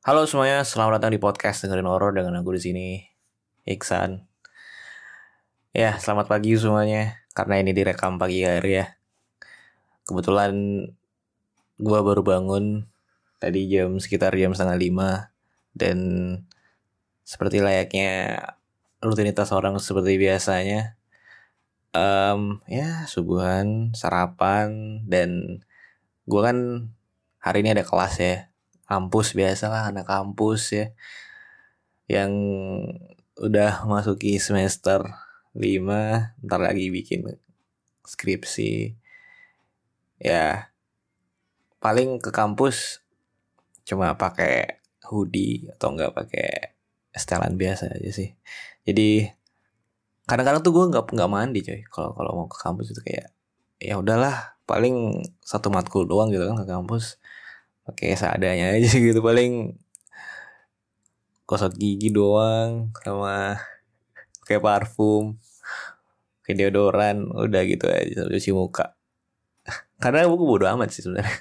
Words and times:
Halo 0.00 0.24
semuanya, 0.24 0.64
selamat 0.64 0.96
datang 0.96 1.12
di 1.12 1.20
podcast 1.20 1.60
dengerin 1.60 1.84
horor 1.84 2.16
dengan 2.16 2.40
aku 2.40 2.56
di 2.56 2.60
sini, 2.64 2.88
Iksan. 3.68 4.24
Ya, 5.76 6.00
selamat 6.00 6.24
pagi 6.24 6.56
semuanya, 6.56 7.20
karena 7.36 7.60
ini 7.60 7.76
direkam 7.76 8.16
pagi 8.16 8.40
hari 8.40 8.80
ya. 8.80 8.96
Kebetulan 10.08 10.56
gua 11.76 12.00
baru 12.00 12.24
bangun 12.24 12.88
tadi 13.36 13.68
jam 13.68 14.00
sekitar 14.00 14.32
jam 14.40 14.56
setengah 14.56 14.80
lima 14.80 15.10
dan 15.76 15.98
seperti 17.20 17.60
layaknya 17.60 18.40
rutinitas 19.04 19.52
orang 19.52 19.76
seperti 19.76 20.16
biasanya, 20.16 20.96
em 21.92 22.64
ya 22.72 23.04
subuhan, 23.04 23.92
sarapan 23.92 25.04
dan 25.04 25.60
gua 26.24 26.48
kan 26.48 26.88
hari 27.36 27.60
ini 27.60 27.76
ada 27.76 27.84
kelas 27.84 28.16
ya 28.16 28.49
kampus 28.90 29.38
biasa 29.38 29.70
lah 29.70 29.94
anak 29.94 30.10
kampus 30.10 30.74
ya. 30.74 30.86
Yang 32.10 32.32
udah 33.38 33.86
masuki 33.86 34.42
semester 34.42 35.06
5 35.54 36.42
ntar 36.42 36.58
lagi 36.58 36.90
bikin 36.90 37.22
skripsi. 38.02 38.98
Ya 40.18 40.74
paling 41.78 42.18
ke 42.18 42.34
kampus 42.34 43.00
cuma 43.86 44.18
pakai 44.18 44.82
hoodie 45.06 45.70
atau 45.70 45.94
enggak 45.94 46.12
pakai 46.12 46.74
setelan 47.14 47.54
biasa 47.54 47.94
aja 47.94 48.10
sih. 48.10 48.34
Jadi 48.82 49.30
kadang-kadang 50.26 50.62
tuh 50.66 50.74
gue 50.74 50.84
nggak 50.90 51.14
nggak 51.14 51.30
mandi 51.30 51.60
coy. 51.62 51.80
Kalau 51.86 52.10
kalau 52.18 52.30
mau 52.34 52.46
ke 52.50 52.58
kampus 52.58 52.90
itu 52.90 53.00
kayak 53.06 53.30
ya 53.80 53.96
udahlah 53.96 54.60
paling 54.68 55.24
satu 55.42 55.72
matkul 55.72 56.06
doang 56.06 56.30
gitu 56.30 56.46
kan 56.46 56.62
ke 56.62 56.66
kampus 56.68 57.18
pakai 57.90 58.14
seadanya 58.14 58.78
aja 58.78 58.94
gitu 58.94 59.18
paling 59.18 59.74
gosok 61.50 61.74
gigi 61.74 62.14
doang 62.14 62.94
sama 63.02 63.58
kayak 64.46 64.62
parfum 64.62 65.34
kayak 66.46 66.66
deodoran 66.66 67.26
udah 67.30 67.62
gitu 67.66 67.90
aja 67.90 68.22
sampai 68.22 68.38
cuci 68.38 68.50
muka. 68.54 68.94
Karena 70.02 70.26
buku 70.26 70.44
bodo 70.46 70.66
amat 70.66 70.90
sih 70.90 71.06
sebenarnya. 71.06 71.30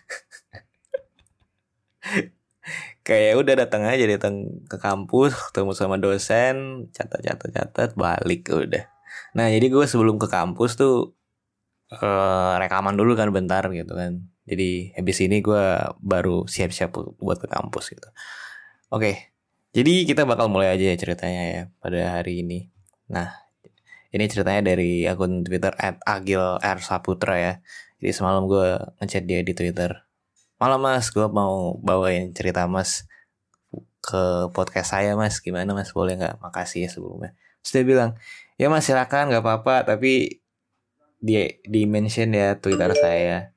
Kayak 3.07 3.41
udah 3.41 3.53
datang 3.65 3.89
aja 3.89 4.05
datang 4.05 4.45
ke 4.69 4.77
kampus 4.77 5.33
ketemu 5.49 5.73
sama 5.73 5.97
dosen 5.97 6.85
catat 6.93 7.25
catat 7.25 7.49
catat 7.49 7.89
balik 7.97 8.53
udah. 8.53 8.85
Nah 9.33 9.49
jadi 9.49 9.65
gue 9.65 9.85
sebelum 9.89 10.21
ke 10.21 10.29
kampus 10.29 10.77
tuh 10.77 11.17
eh, 11.89 12.53
rekaman 12.61 12.93
dulu 12.93 13.17
kan 13.17 13.33
bentar 13.33 13.65
gitu 13.73 13.97
kan 13.97 14.29
jadi 14.49 14.97
habis 14.97 15.21
ini 15.21 15.45
gue 15.45 15.63
baru 16.01 16.49
siap-siap 16.49 16.89
buat 17.21 17.37
ke 17.37 17.45
kampus 17.45 17.93
gitu. 17.93 18.09
Oke, 18.89 19.29
jadi 19.69 20.09
kita 20.09 20.25
bakal 20.25 20.49
mulai 20.49 20.73
aja 20.73 20.89
ya 20.89 20.97
ceritanya 20.97 21.43
ya 21.45 21.63
pada 21.77 22.17
hari 22.17 22.41
ini. 22.41 22.73
Nah, 23.13 23.29
ini 24.09 24.25
ceritanya 24.25 24.73
dari 24.73 25.05
akun 25.05 25.45
Twitter 25.45 25.69
@agil_r_saputra 25.77 27.35
ya. 27.37 27.53
Jadi 28.01 28.09
semalam 28.09 28.49
gue 28.49 28.81
ngechat 28.97 29.29
dia 29.29 29.45
di 29.45 29.53
Twitter. 29.53 30.09
Malam 30.57 30.81
mas, 30.81 31.13
gue 31.13 31.29
mau 31.29 31.77
bawain 31.77 32.33
cerita 32.33 32.65
mas 32.65 33.05
ke 34.01 34.49
podcast 34.49 34.97
saya 34.97 35.13
mas. 35.13 35.37
Gimana 35.37 35.77
mas, 35.77 35.93
boleh 35.93 36.17
nggak? 36.17 36.41
Makasih 36.41 36.87
ya 36.87 36.89
sebelumnya. 36.89 37.37
Terus 37.61 37.71
dia 37.77 37.85
bilang, 37.85 38.11
ya 38.57 38.73
mas 38.73 38.89
silakan 38.89 39.29
nggak 39.29 39.45
apa-apa. 39.45 39.85
Tapi 39.85 40.41
dia 41.21 41.61
di 41.61 41.85
mention 41.85 42.33
ya 42.33 42.57
Twitter 42.57 42.89
saya 42.97 43.53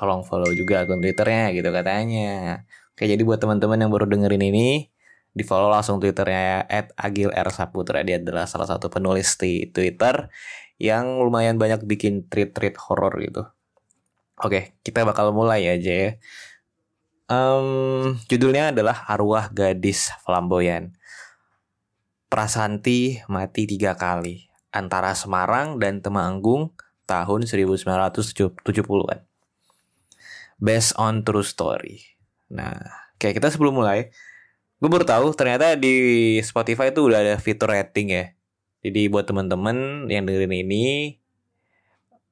tolong 0.00 0.24
follow 0.24 0.48
juga 0.56 0.88
akun 0.88 1.04
twitternya 1.04 1.52
gitu 1.52 1.68
katanya. 1.68 2.64
Oke 2.96 3.04
jadi 3.04 3.20
buat 3.20 3.36
teman-teman 3.36 3.76
yang 3.76 3.92
baru 3.92 4.08
dengerin 4.08 4.40
ini 4.40 4.88
di 5.36 5.44
follow 5.44 5.68
langsung 5.68 6.00
twitternya 6.00 6.64
at 6.64 6.96
Agil 6.96 7.28
R 7.28 7.48
Saputra. 7.52 8.00
Dia 8.00 8.16
adalah 8.16 8.48
salah 8.48 8.64
satu 8.64 8.88
penulis 8.88 9.36
di 9.36 9.68
Twitter 9.68 10.32
yang 10.80 11.20
lumayan 11.20 11.60
banyak 11.60 11.84
bikin 11.84 12.24
tweet-tweet 12.32 12.80
horor 12.80 13.12
gitu. 13.20 13.44
Oke 14.40 14.72
kita 14.80 15.04
bakal 15.04 15.36
mulai 15.36 15.68
aja 15.68 15.92
ya 15.92 16.10
um, 17.30 18.18
judulnya 18.26 18.74
adalah 18.74 19.06
arwah 19.06 19.46
gadis 19.48 20.10
flamboyan. 20.26 20.92
Prasanti 22.30 23.22
mati 23.26 23.66
tiga 23.66 23.94
kali 23.98 24.50
antara 24.70 25.14
Semarang 25.18 25.82
dan 25.82 25.98
Temanggung 25.98 26.74
tahun 27.06 27.42
1970-an 27.46 29.29
based 30.60 30.94
on 31.00 31.24
true 31.24 31.42
story. 31.42 32.04
Nah, 32.52 32.76
kayak 33.16 33.40
kita 33.40 33.48
sebelum 33.50 33.80
mulai, 33.80 34.12
gue 34.78 34.90
baru 34.92 35.08
tahu 35.08 35.32
ternyata 35.32 35.74
di 35.74 36.38
Spotify 36.44 36.92
itu 36.92 37.08
udah 37.08 37.18
ada 37.24 37.34
fitur 37.40 37.72
rating 37.72 38.12
ya. 38.12 38.24
Jadi 38.80 39.08
buat 39.12 39.28
teman-teman 39.28 40.08
yang 40.08 40.24
dengerin 40.24 40.56
ini, 40.56 41.20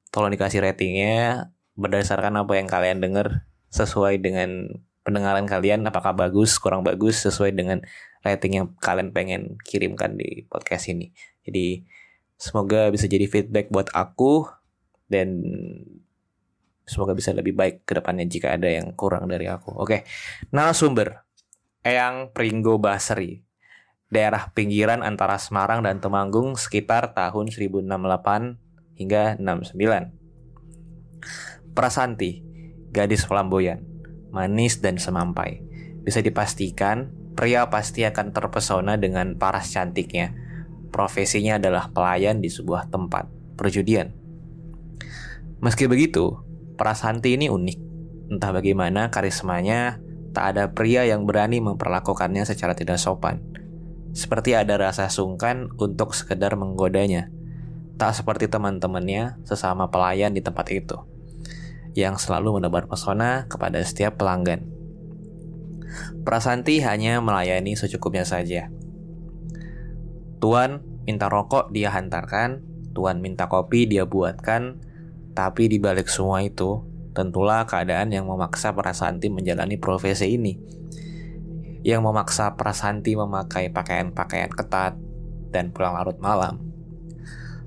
tolong 0.09 0.33
dikasih 0.33 0.65
ratingnya 0.65 1.49
berdasarkan 1.77 2.41
apa 2.41 2.57
yang 2.57 2.65
kalian 2.65 3.01
denger 3.01 3.45
sesuai 3.69 4.17
dengan 4.21 4.81
pendengaran 5.05 5.45
kalian 5.45 5.85
apakah 5.85 6.13
bagus 6.13 6.57
kurang 6.57 6.85
bagus 6.85 7.21
sesuai 7.25 7.53
dengan 7.53 7.81
rating 8.25 8.61
yang 8.61 8.67
kalian 8.81 9.15
pengen 9.15 9.57
kirimkan 9.63 10.17
di 10.19 10.45
podcast 10.49 10.91
ini. 10.91 11.13
Jadi 11.45 11.85
semoga 12.35 12.89
bisa 12.91 13.05
jadi 13.05 13.25
feedback 13.29 13.71
buat 13.71 13.89
aku 13.95 14.49
dan 15.07 15.39
Semoga 16.89 17.13
bisa 17.13 17.29
lebih 17.37 17.53
baik 17.53 17.85
ke 17.85 17.93
depannya 17.93 18.25
jika 18.25 18.57
ada 18.57 18.65
yang 18.65 18.97
kurang 18.97 19.29
dari 19.29 19.45
aku. 19.45 19.77
Oke, 19.77 20.09
narasumber. 20.49 21.21
Eyang 21.85 22.33
Pringgo 22.33 22.81
Basri. 22.81 23.45
Daerah 24.09 24.49
pinggiran 24.57 25.05
antara 25.05 25.37
Semarang 25.37 25.85
dan 25.85 26.01
Temanggung 26.01 26.57
sekitar 26.57 27.13
tahun 27.13 27.53
1068 27.53 27.85
hingga 28.97 29.37
69. 29.37 31.77
Prasanti, 31.77 32.41
gadis 32.89 33.29
flamboyan, 33.29 33.85
manis 34.33 34.81
dan 34.81 34.97
semampai. 34.97 35.61
Bisa 36.01 36.25
dipastikan, 36.25 37.13
pria 37.37 37.69
pasti 37.69 38.01
akan 38.01 38.33
terpesona 38.33 38.97
dengan 38.97 39.37
paras 39.37 39.69
cantiknya. 39.69 40.33
Profesinya 40.89 41.61
adalah 41.61 41.93
pelayan 41.93 42.41
di 42.41 42.49
sebuah 42.49 42.89
tempat 42.89 43.29
perjudian. 43.53 44.09
Meski 45.61 45.85
begitu, 45.85 46.48
Prasanti 46.79 47.35
ini 47.35 47.51
unik. 47.51 47.77
Entah 48.31 48.55
bagaimana 48.55 49.11
karismanya, 49.11 49.99
tak 50.31 50.55
ada 50.55 50.71
pria 50.71 51.03
yang 51.03 51.27
berani 51.27 51.59
memperlakukannya 51.59 52.47
secara 52.47 52.71
tidak 52.71 52.95
sopan. 52.95 53.43
Seperti 54.15 54.55
ada 54.55 54.79
rasa 54.79 55.11
sungkan 55.11 55.67
untuk 55.75 56.15
sekedar 56.15 56.55
menggodanya. 56.55 57.27
Tak 57.99 58.23
seperti 58.23 58.47
teman-temannya 58.47 59.43
sesama 59.43 59.91
pelayan 59.91 60.31
di 60.31 60.39
tempat 60.39 60.71
itu. 60.71 60.95
Yang 61.99 62.23
selalu 62.31 62.63
menebar 62.63 62.87
pesona 62.87 63.43
kepada 63.51 63.83
setiap 63.83 64.15
pelanggan. 64.15 64.63
Prasanti 66.23 66.79
hanya 66.79 67.19
melayani 67.19 67.75
secukupnya 67.75 68.23
saja. 68.23 68.71
Tuan 70.39 70.79
minta 71.03 71.27
rokok 71.27 71.75
dia 71.75 71.91
hantarkan, 71.91 72.63
Tuan 72.95 73.19
minta 73.19 73.51
kopi 73.51 73.83
dia 73.83 74.07
buatkan, 74.07 74.79
tapi 75.39 75.71
di 75.71 75.79
balik 75.79 76.11
semua 76.11 76.43
itu, 76.43 76.83
tentulah 77.15 77.63
keadaan 77.63 78.11
yang 78.11 78.27
memaksa 78.27 78.75
Prasanti 78.75 79.31
menjalani 79.31 79.79
profesi 79.79 80.35
ini. 80.35 80.59
Yang 81.79 82.01
memaksa 82.03 82.59
Prasanti 82.59 83.15
memakai 83.15 83.71
pakaian-pakaian 83.71 84.51
ketat 84.51 84.99
dan 85.47 85.71
pulang 85.71 85.95
larut 85.95 86.19
malam. 86.19 86.59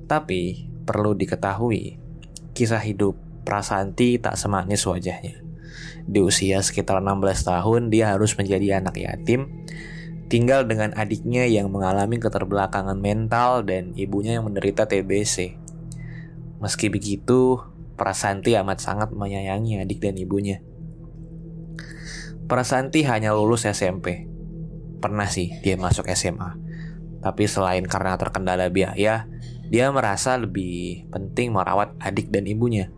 Tapi 0.05 0.69
perlu 0.85 1.17
diketahui, 1.17 1.97
kisah 2.53 2.85
hidup 2.85 3.17
Prasanti 3.41 4.21
tak 4.21 4.37
semanis 4.37 4.85
wajahnya. 4.85 5.41
Di 6.05 6.21
usia 6.21 6.61
sekitar 6.61 7.01
16 7.01 7.41
tahun, 7.41 7.89
dia 7.89 8.13
harus 8.13 8.37
menjadi 8.37 8.85
anak 8.85 9.01
yatim, 9.01 9.49
tinggal 10.29 10.69
dengan 10.69 10.93
adiknya 10.93 11.49
yang 11.49 11.73
mengalami 11.73 12.21
keterbelakangan 12.21 13.01
mental 13.01 13.65
dan 13.65 13.97
ibunya 13.97 14.37
yang 14.37 14.45
menderita 14.45 14.85
TBC. 14.85 15.62
Meski 16.63 16.87
begitu, 16.87 17.59
Prasanti 17.99 18.55
amat 18.55 18.79
sangat 18.79 19.11
menyayangi 19.11 19.83
adik 19.83 19.99
dan 19.99 20.15
ibunya. 20.15 20.63
Prasanti 22.47 23.03
hanya 23.03 23.35
lulus 23.35 23.67
SMP. 23.67 24.31
Pernah 25.03 25.27
sih 25.27 25.59
dia 25.61 25.75
masuk 25.75 26.07
SMA. 26.15 26.55
Tapi 27.23 27.51
selain 27.51 27.83
karena 27.87 28.15
terkendala 28.15 28.71
biaya, 28.71 29.27
dia 29.67 29.87
merasa 29.91 30.39
lebih 30.39 31.11
penting 31.11 31.51
merawat 31.51 31.99
adik 31.99 32.31
dan 32.31 32.47
ibunya. 32.47 32.95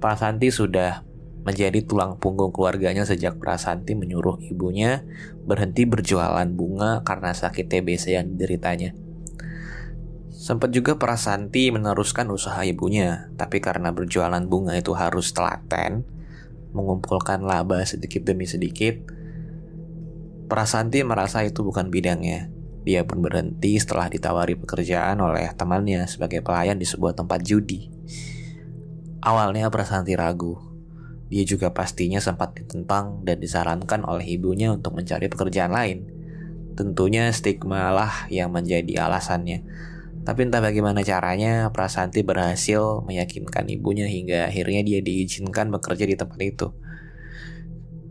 Prasanti 0.00 0.52
sudah 0.52 1.04
menjadi 1.44 1.84
tulang 1.84 2.16
punggung 2.16 2.52
keluarganya 2.52 3.04
sejak 3.04 3.36
Prasanti 3.36 3.92
menyuruh 3.92 4.40
ibunya 4.44 5.04
berhenti 5.44 5.84
berjualan 5.84 6.48
bunga 6.48 7.04
karena 7.04 7.36
sakit 7.36 7.68
TBC 7.68 8.16
yang 8.16 8.32
dideritanya. 8.32 9.03
Sempat 10.44 10.76
juga 10.76 11.00
Prasanti 11.00 11.72
meneruskan 11.72 12.28
usaha 12.28 12.60
ibunya, 12.68 13.32
tapi 13.40 13.64
karena 13.64 13.96
berjualan 13.96 14.44
bunga 14.44 14.76
itu 14.76 14.92
harus 14.92 15.32
telaten, 15.32 16.04
mengumpulkan 16.76 17.40
laba 17.40 17.80
sedikit 17.88 18.28
demi 18.28 18.44
sedikit, 18.44 18.92
Prasanti 20.44 21.00
merasa 21.00 21.40
itu 21.48 21.64
bukan 21.64 21.88
bidangnya. 21.88 22.52
Dia 22.84 23.08
pun 23.08 23.24
berhenti 23.24 23.80
setelah 23.80 24.12
ditawari 24.12 24.52
pekerjaan 24.60 25.16
oleh 25.24 25.48
temannya 25.56 26.04
sebagai 26.04 26.44
pelayan 26.44 26.76
di 26.76 26.84
sebuah 26.84 27.16
tempat 27.16 27.40
judi. 27.40 27.88
Awalnya 29.24 29.72
Prasanti 29.72 30.12
ragu, 30.12 30.60
dia 31.32 31.48
juga 31.48 31.72
pastinya 31.72 32.20
sempat 32.20 32.52
ditentang 32.52 33.24
dan 33.24 33.40
disarankan 33.40 34.04
oleh 34.04 34.36
ibunya 34.36 34.76
untuk 34.76 34.92
mencari 34.92 35.24
pekerjaan 35.32 35.72
lain. 35.72 36.04
Tentunya 36.76 37.32
stigma 37.32 37.88
lah 37.96 38.28
yang 38.28 38.52
menjadi 38.52 39.08
alasannya. 39.08 39.93
Tapi 40.24 40.40
entah 40.48 40.64
bagaimana 40.64 41.04
caranya, 41.04 41.68
Prasanti 41.68 42.24
berhasil 42.24 43.04
meyakinkan 43.04 43.68
ibunya 43.68 44.08
hingga 44.08 44.48
akhirnya 44.48 44.80
dia 44.80 45.00
diizinkan 45.04 45.68
bekerja 45.68 46.08
di 46.08 46.16
tempat 46.16 46.40
itu. 46.40 46.68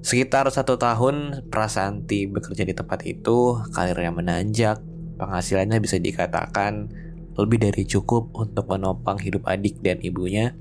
Sekitar 0.05 0.45
satu 0.53 0.77
tahun 0.77 1.49
Prasanti 1.49 2.29
bekerja 2.29 2.69
di 2.69 2.77
tempat 2.77 3.01
itu, 3.09 3.57
karirnya 3.73 4.13
menanjak, 4.13 4.77
penghasilannya 5.17 5.81
bisa 5.81 5.97
dikatakan 5.97 6.93
lebih 7.33 7.65
dari 7.65 7.83
cukup 7.89 8.29
untuk 8.37 8.69
menopang 8.69 9.17
hidup 9.17 9.49
adik 9.49 9.81
dan 9.81 9.97
ibunya 10.05 10.53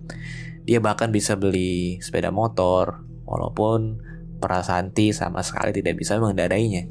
dia 0.62 0.78
bahkan 0.78 1.10
bisa 1.10 1.34
beli 1.34 1.98
sepeda 1.98 2.30
motor, 2.30 3.02
walaupun 3.26 3.98
Prasanti 4.42 5.14
sama 5.14 5.38
sekali 5.46 5.70
tidak 5.70 6.02
bisa 6.02 6.18
mengendarinya. 6.18 6.82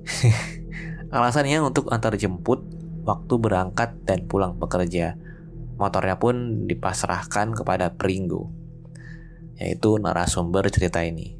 Alasannya 1.12 1.60
untuk 1.60 1.92
antar 1.92 2.16
jemput, 2.16 2.64
waktu 3.04 3.34
berangkat 3.40 4.04
dan 4.04 4.28
pulang 4.28 4.56
bekerja. 4.56 5.16
Motornya 5.80 6.20
pun 6.20 6.68
dipasrahkan 6.68 7.56
kepada 7.56 7.96
Pringgo, 7.96 8.52
yaitu 9.56 9.96
narasumber 9.96 10.68
cerita 10.68 11.00
ini. 11.00 11.36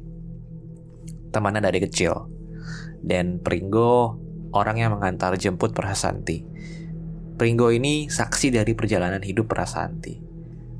Temannya 1.29 1.61
dari 1.61 1.77
kecil, 1.77 2.25
dan 3.05 3.37
Pringgo 3.37 4.17
orang 4.51 4.81
yang 4.81 4.97
mengantar 4.97 5.37
jemput 5.37 5.77
Prasanti. 5.77 6.43
Pringgo 7.37 7.73
ini 7.73 8.09
saksi 8.09 8.53
dari 8.53 8.73
perjalanan 8.73 9.21
hidup 9.21 9.49
Prasanti. 9.49 10.21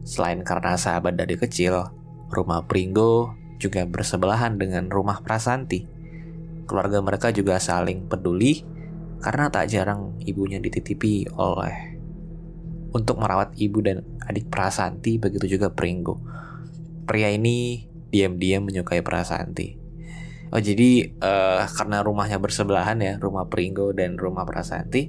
Selain 0.02 0.42
karena 0.42 0.78
sahabat 0.78 1.14
dari 1.14 1.38
kecil, 1.38 1.86
rumah 2.34 2.66
Pringgo 2.66 3.38
juga 3.62 3.86
bersebelahan 3.86 4.58
dengan 4.58 4.90
rumah 4.90 5.22
Prasanti. 5.22 5.86
Keluarga 6.66 7.02
mereka 7.02 7.30
juga 7.30 7.62
saling 7.62 8.10
peduli 8.10 8.71
karena 9.22 9.54
tak 9.54 9.70
jarang 9.70 10.18
ibunya 10.26 10.58
dititipi 10.58 11.30
oleh 11.38 12.02
untuk 12.92 13.24
merawat 13.24 13.56
ibu 13.56 13.80
dan 13.80 14.04
adik 14.28 14.52
Prasanti, 14.52 15.16
begitu 15.16 15.56
juga 15.58 15.72
Pringgo. 15.72 16.20
Pria 17.08 17.32
ini 17.32 17.88
diam-diam 18.12 18.68
menyukai 18.68 19.00
Prasanti. 19.00 19.80
Oh 20.52 20.60
jadi 20.60 21.16
uh, 21.24 21.64
karena 21.72 22.04
rumahnya 22.04 22.36
bersebelahan 22.44 23.00
ya, 23.00 23.16
rumah 23.24 23.48
Pringgo 23.48 23.96
dan 23.96 24.20
rumah 24.20 24.44
Prasanti. 24.44 25.08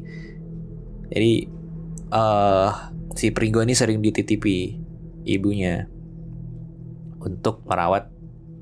Jadi 1.11 1.33
uh, 2.15 2.71
si 3.19 3.35
Pringgo 3.35 3.67
ini 3.67 3.75
sering 3.75 3.99
dititipi 3.99 4.79
ibunya 5.27 5.91
untuk 7.19 7.67
merawat 7.67 8.07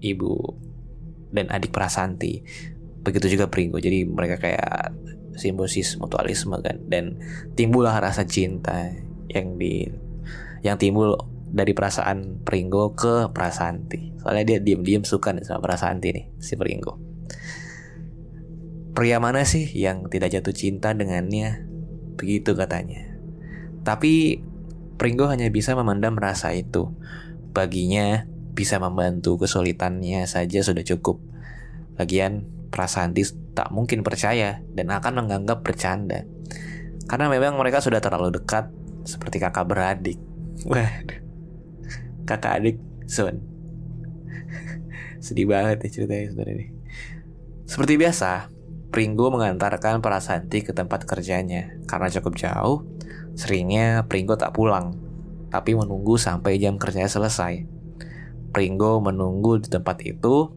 ibu 0.00 0.56
dan 1.28 1.52
adik 1.52 1.76
Prasanti. 1.76 2.40
Begitu 3.04 3.36
juga 3.36 3.52
Pringgo. 3.52 3.76
Jadi 3.76 4.08
mereka 4.08 4.40
kayak 4.40 4.96
simbiosis 5.40 5.96
mutualisme 5.96 6.60
kan 6.60 6.76
dan 6.86 7.16
timbullah 7.56 7.96
rasa 7.96 8.28
cinta 8.28 8.92
yang 9.32 9.56
di 9.56 9.88
yang 10.60 10.76
timbul 10.76 11.16
dari 11.50 11.74
perasaan 11.74 12.44
Pringgo 12.46 12.94
ke 12.94 13.32
Prasanti. 13.34 14.14
Soalnya 14.22 14.44
dia 14.46 14.58
diam-diam 14.62 15.02
suka 15.02 15.34
nih 15.34 15.42
sama 15.42 15.64
Prasanti 15.64 16.12
nih 16.12 16.26
si 16.38 16.54
Pringgo. 16.54 17.00
Pria 18.94 19.18
mana 19.18 19.42
sih 19.48 19.66
yang 19.72 20.06
tidak 20.12 20.30
jatuh 20.34 20.54
cinta 20.54 20.92
dengannya? 20.92 21.66
Begitu 22.20 22.52
katanya. 22.54 23.16
Tapi 23.82 24.44
Pringgo 25.00 25.26
hanya 25.32 25.48
bisa 25.48 25.72
memendam 25.72 26.20
rasa 26.20 26.52
itu. 26.52 26.92
Baginya, 27.56 28.28
bisa 28.52 28.76
membantu 28.76 29.40
kesulitannya 29.40 30.28
saja 30.28 30.60
sudah 30.60 30.84
cukup. 30.84 31.22
Lagian, 31.96 32.44
Prasanti 32.70 33.26
tak 33.52 33.74
mungkin 33.74 34.06
percaya 34.06 34.62
dan 34.72 34.94
akan 34.94 35.26
menganggap 35.26 35.66
bercanda. 35.66 36.22
Karena 37.10 37.26
memang 37.26 37.58
mereka 37.58 37.82
sudah 37.82 37.98
terlalu 37.98 38.38
dekat, 38.38 38.70
seperti 39.02 39.42
kakak 39.42 39.66
beradik. 39.66 40.18
Waduh, 40.62 41.20
kakak 42.24 42.62
adik 42.62 42.78
Sun. 43.10 43.42
Sedih 45.24 45.50
banget 45.50 45.82
ya 45.82 45.88
ceritanya 45.90 46.30
sebenarnya. 46.30 46.68
Seperti 47.66 47.98
biasa, 47.98 48.50
Pringgo 48.90 49.30
mengantarkan 49.34 49.98
Prasanti 49.98 50.62
ke 50.62 50.70
tempat 50.70 51.06
kerjanya. 51.06 51.74
Karena 51.90 52.06
cukup 52.10 52.38
jauh, 52.38 52.86
Seringnya 53.34 54.06
Pringgo 54.06 54.34
tak 54.34 54.54
pulang, 54.54 54.94
tapi 55.50 55.74
menunggu 55.74 56.18
sampai 56.18 56.58
jam 56.58 56.78
kerjanya 56.78 57.10
selesai. 57.10 57.66
Pringgo 58.50 58.98
menunggu 58.98 59.62
di 59.62 59.70
tempat 59.70 60.02
itu, 60.02 60.50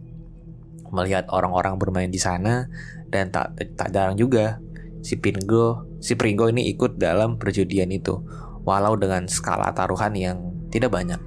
melihat 0.93 1.25
orang-orang 1.33 1.81
bermain 1.81 2.13
di 2.13 2.21
sana, 2.21 2.69
dan 3.09 3.33
tak 3.33 3.57
tak 3.73 3.89
jarang 3.89 4.13
juga 4.13 4.61
si 5.01 5.17
Pringgo 5.17 5.89
si 5.97 6.13
Pringgo 6.13 6.47
ini 6.47 6.69
ikut 6.69 7.01
dalam 7.01 7.41
perjudian 7.41 7.89
itu, 7.89 8.21
walau 8.61 8.93
dengan 8.93 9.25
skala 9.25 9.73
taruhan 9.73 10.13
yang 10.13 10.37
tidak 10.69 10.93
banyak. 10.93 11.17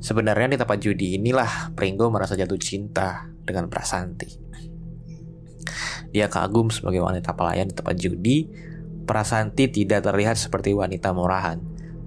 Sebenarnya 0.00 0.56
di 0.56 0.58
tempat 0.58 0.80
judi 0.80 1.20
inilah 1.20 1.76
Pringgo 1.76 2.08
merasa 2.08 2.32
jatuh 2.34 2.56
cinta 2.56 3.28
dengan 3.44 3.68
Prasanti. 3.68 4.28
Dia 6.10 6.26
kagum 6.26 6.72
sebagai 6.72 7.04
wanita 7.04 7.36
pelayan 7.38 7.70
di 7.70 7.76
tempat 7.76 7.94
judi 8.00 8.50
Prasanti 9.04 9.68
tidak 9.68 10.06
terlihat 10.06 10.38
seperti 10.38 10.72
wanita 10.72 11.10
murahan. 11.12 11.58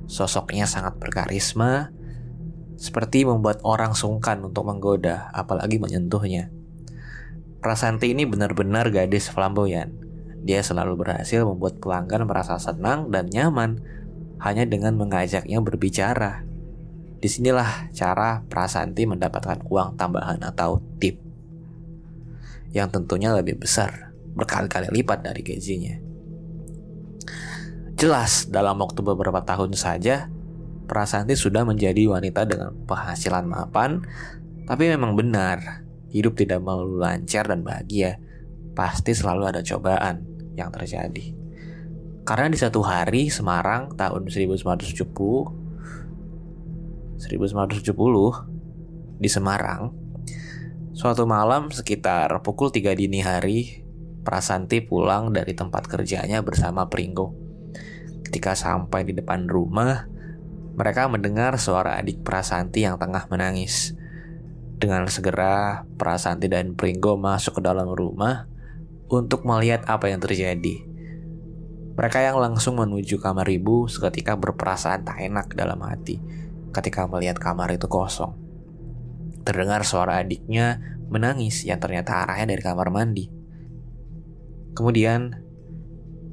Sosoknya 0.10 0.63
sangat 0.65 0.98
berkarisma, 1.00 1.91
seperti 2.75 3.23
membuat 3.23 3.61
orang 3.63 3.93
sungkan 3.93 4.43
untuk 4.43 4.67
menggoda, 4.67 5.29
apalagi 5.31 5.77
menyentuhnya. 5.79 6.49
Prasanti 7.63 8.11
ini 8.11 8.27
benar-benar 8.27 8.91
gadis 8.91 9.31
flamboyan. 9.31 9.95
Dia 10.43 10.59
selalu 10.59 10.99
berhasil 10.99 11.47
membuat 11.47 11.79
pelanggan 11.79 12.27
merasa 12.27 12.59
senang 12.59 13.09
dan 13.09 13.31
nyaman. 13.31 13.79
hanya 14.43 14.67
dengan 14.67 14.99
mengajaknya 14.99 15.63
berbicara. 15.63 16.43
Di 17.23 17.31
sinilah 17.31 17.87
cara 17.95 18.43
Prasanti 18.51 19.07
mendapatkan 19.07 19.63
uang 19.71 19.95
tambahan 19.95 20.43
atau 20.43 20.83
tip 20.99 21.23
yang 22.73 22.89
tentunya 22.89 23.31
lebih 23.31 23.61
besar, 23.61 24.11
berkali-kali 24.33 24.89
lipat 24.89 25.21
dari 25.21 25.45
gajinya. 25.45 25.95
Jelas, 27.93 28.49
dalam 28.49 28.81
waktu 28.81 28.99
beberapa 29.05 29.45
tahun 29.45 29.77
saja, 29.77 30.27
Prasanti 30.83 31.33
sudah 31.33 31.63
menjadi 31.63 32.05
wanita 32.11 32.43
dengan 32.43 32.75
penghasilan 32.85 33.47
mapan, 33.47 34.03
tapi 34.67 34.91
memang 34.91 35.15
benar, 35.15 35.83
hidup 36.11 36.37
tidak 36.37 36.61
melulu 36.61 36.99
lancar 37.01 37.47
dan 37.47 37.63
bahagia. 37.63 38.19
Pasti 38.73 39.15
selalu 39.15 39.49
ada 39.53 39.61
cobaan 39.63 40.25
yang 40.53 40.69
terjadi. 40.69 41.33
Karena 42.23 42.47
di 42.47 42.55
satu 42.55 42.79
hari 42.79 43.27
Semarang 43.27 43.95
tahun 43.99 44.31
1970 44.31 45.63
1970 47.23 49.19
di 49.19 49.29
Semarang. 49.31 49.91
Suatu 50.93 51.25
malam 51.25 51.71
sekitar 51.71 52.29
pukul 52.43 52.69
3 52.69 52.93
dini 52.93 53.23
hari, 53.23 53.83
Prasanti 54.23 54.79
pulang 54.79 55.35
dari 55.35 55.51
tempat 55.51 55.83
kerjanya 55.87 56.39
bersama 56.39 56.87
Pringgo. 56.87 57.35
Ketika 58.23 58.55
sampai 58.55 59.03
di 59.03 59.11
depan 59.11 59.51
rumah, 59.51 60.07
mereka 60.73 61.05
mendengar 61.05 61.57
suara 61.61 62.01
adik 62.01 62.25
Prasanti 62.25 62.81
yang 62.81 62.97
tengah 62.97 63.29
menangis. 63.29 63.93
Dengan 64.81 65.05
segera, 65.05 65.85
Prasanti 65.95 66.49
dan 66.49 66.73
Pringgo 66.73 67.15
masuk 67.15 67.57
ke 67.57 67.61
dalam 67.61 67.93
rumah 67.93 68.49
untuk 69.07 69.45
melihat 69.45 69.85
apa 69.85 70.09
yang 70.09 70.17
terjadi. 70.17 70.81
Mereka 71.93 72.25
yang 72.25 72.41
langsung 72.41 72.81
menuju 72.81 73.21
kamar 73.21 73.45
ibu 73.53 73.85
seketika 73.85 74.33
berperasaan 74.33 75.05
tak 75.05 75.21
enak 75.21 75.53
dalam 75.53 75.77
hati 75.85 76.17
ketika 76.73 77.05
melihat 77.05 77.37
kamar 77.37 77.69
itu 77.69 77.85
kosong. 77.85 78.33
Terdengar 79.45 79.85
suara 79.85 80.25
adiknya 80.25 80.81
menangis 81.05 81.61
yang 81.69 81.77
ternyata 81.77 82.25
arahnya 82.25 82.57
dari 82.57 82.63
kamar 82.65 82.89
mandi. 82.89 83.29
Kemudian, 84.73 85.37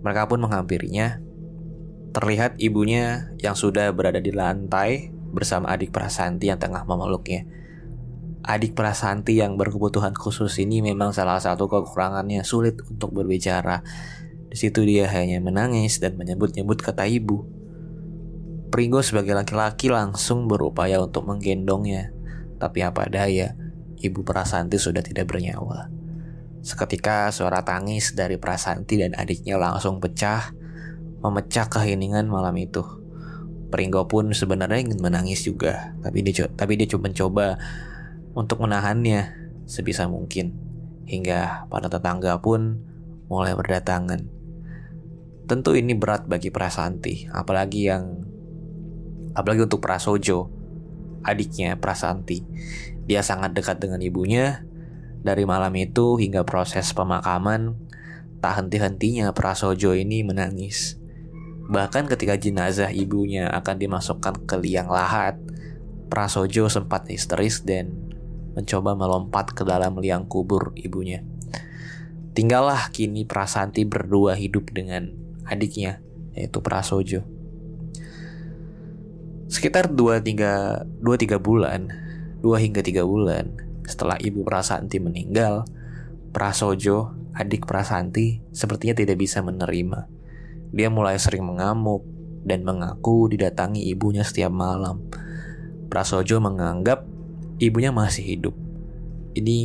mereka 0.01 0.25
pun 0.25 0.41
menghampirinya. 0.41 1.21
Terlihat 2.11 2.59
ibunya 2.59 3.31
yang 3.39 3.55
sudah 3.55 3.95
berada 3.95 4.19
di 4.19 4.35
lantai 4.35 5.15
bersama 5.31 5.71
adik 5.71 5.95
Prasanti 5.95 6.51
yang 6.51 6.59
tengah 6.59 6.83
memeluknya. 6.83 7.47
Adik 8.43 8.75
Prasanti 8.75 9.39
yang 9.39 9.55
berkebutuhan 9.55 10.19
khusus 10.19 10.59
ini 10.59 10.83
memang 10.83 11.15
salah 11.15 11.39
satu 11.39 11.71
kekurangannya 11.71 12.43
sulit 12.43 12.83
untuk 12.91 13.15
berbicara. 13.15 13.87
Di 14.51 14.57
situ 14.59 14.83
dia 14.83 15.07
hanya 15.07 15.39
menangis 15.39 16.03
dan 16.03 16.19
menyebut-nyebut 16.19 16.83
kata 16.83 17.07
ibu. 17.07 17.47
Pringgo 18.75 19.03
sebagai 19.07 19.39
laki-laki 19.39 19.87
langsung 19.87 20.51
berupaya 20.51 20.99
untuk 20.99 21.31
menggendongnya. 21.31 22.11
Tapi 22.59 22.83
apa 22.83 23.07
daya, 23.07 23.55
ibu 24.03 24.27
Prasanti 24.27 24.83
sudah 24.83 25.05
tidak 25.07 25.31
bernyawa. 25.31 25.87
Seketika 26.61 27.31
suara 27.31 27.63
tangis 27.63 28.13
dari 28.19 28.35
Prasanti 28.37 28.99
dan 28.99 29.15
adiknya 29.15 29.57
langsung 29.57 30.03
pecah, 30.03 30.53
memecah 31.21 31.69
keheningan 31.69 32.27
malam 32.29 32.57
itu. 32.57 32.83
Pringgo 33.71 34.11
pun 34.11 34.35
sebenarnya 34.35 34.83
ingin 34.83 34.99
menangis 34.99 35.47
juga, 35.47 35.95
tapi 36.03 36.27
dia 36.27 36.51
tapi 36.51 36.75
dia 36.75 36.91
cuma 36.91 37.07
mencoba 37.07 37.55
untuk 38.35 38.67
menahannya 38.67 39.31
sebisa 39.71 40.11
mungkin. 40.11 40.59
Hingga 41.07 41.71
pada 41.71 41.87
tetangga 41.87 42.39
pun 42.43 42.83
mulai 43.31 43.55
berdatangan. 43.55 44.27
Tentu 45.47 45.75
ini 45.75 45.95
berat 45.95 46.27
bagi 46.27 46.51
Prasanti, 46.51 47.27
apalagi 47.31 47.91
yang 47.91 48.23
apalagi 49.35 49.67
untuk 49.67 49.83
Prasojo, 49.83 50.51
adiknya 51.23 51.79
Prasanti. 51.79 52.43
Dia 53.07 53.23
sangat 53.23 53.55
dekat 53.55 53.83
dengan 53.83 53.99
ibunya. 54.03 54.67
Dari 55.21 55.45
malam 55.45 55.75
itu 55.77 56.17
hingga 56.17 56.47
proses 56.47 56.95
pemakaman, 56.95 57.77
tak 58.39 58.63
henti-hentinya 58.63 59.35
Prasojo 59.35 59.93
ini 59.93 60.23
menangis. 60.23 61.00
Bahkan 61.71 62.11
ketika 62.11 62.35
jenazah 62.35 62.91
ibunya 62.91 63.47
akan 63.47 63.79
dimasukkan 63.79 64.43
ke 64.43 64.59
liang 64.59 64.91
lahat, 64.91 65.39
Prasojo 66.11 66.67
sempat 66.67 67.07
histeris 67.07 67.63
dan 67.63 67.95
mencoba 68.59 68.99
melompat 68.99 69.55
ke 69.55 69.63
dalam 69.63 69.95
liang 70.03 70.27
kubur 70.27 70.75
ibunya. 70.75 71.23
Tinggallah 72.35 72.91
kini 72.91 73.23
Prasanti 73.23 73.87
berdua 73.87 74.35
hidup 74.35 74.75
dengan 74.75 75.15
adiknya, 75.47 76.03
yaitu 76.35 76.59
Prasojo. 76.59 77.23
Sekitar 79.47 79.95
2-3 79.95 80.99
bulan, 81.39 81.81
2 82.43 82.67
hingga 82.67 82.83
3 82.83 83.07
bulan 83.07 83.55
setelah 83.87 84.19
ibu 84.19 84.43
Prasanti 84.43 84.99
meninggal, 84.99 85.63
Prasojo, 86.35 87.15
adik 87.35 87.67
Prasanti, 87.67 88.43
sepertinya 88.51 88.99
tidak 88.99 89.23
bisa 89.23 89.43
menerima. 89.43 90.19
Dia 90.71 90.89
mulai 90.89 91.19
sering 91.19 91.43
mengamuk 91.43 92.07
dan 92.47 92.65
mengaku 92.65 93.29
didatangi 93.31 93.91
ibunya 93.91 94.25
setiap 94.25 94.51
malam. 94.55 95.05
Prasojo 95.91 96.39
menganggap 96.39 97.05
ibunya 97.59 97.91
masih 97.91 98.25
hidup. 98.25 98.55
Ini 99.35 99.59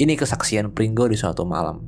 ini 0.00 0.12
kesaksian 0.16 0.72
Pringgo 0.72 1.08
di 1.08 1.16
suatu 1.16 1.44
malam. 1.44 1.80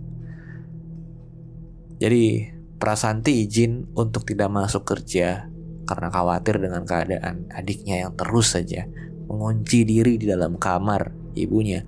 Jadi 2.02 2.50
Prasanti 2.82 3.46
izin 3.46 3.94
untuk 3.94 4.26
tidak 4.26 4.50
masuk 4.50 4.82
kerja 4.82 5.46
karena 5.86 6.08
khawatir 6.10 6.58
dengan 6.58 6.82
keadaan 6.82 7.46
adiknya 7.54 8.02
yang 8.02 8.12
terus 8.18 8.58
saja 8.58 8.90
mengunci 9.30 9.86
diri 9.86 10.18
di 10.18 10.26
dalam 10.26 10.58
kamar 10.58 11.14
ibunya. 11.38 11.86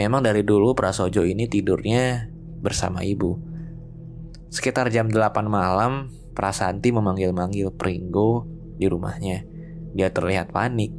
Memang 0.00 0.24
dari 0.24 0.46
dulu 0.46 0.72
Prasojo 0.72 1.28
ini 1.28 1.44
tidurnya 1.44 2.24
bersama 2.64 3.04
ibu. 3.04 3.47
Sekitar 4.48 4.88
jam 4.88 5.12
8 5.12 5.44
malam, 5.44 6.08
Prasanti 6.32 6.88
memanggil-manggil 6.88 7.68
Pringgo 7.74 8.48
di 8.78 8.88
rumahnya. 8.88 9.44
Dia 9.92 10.08
terlihat 10.08 10.54
panik. 10.54 10.94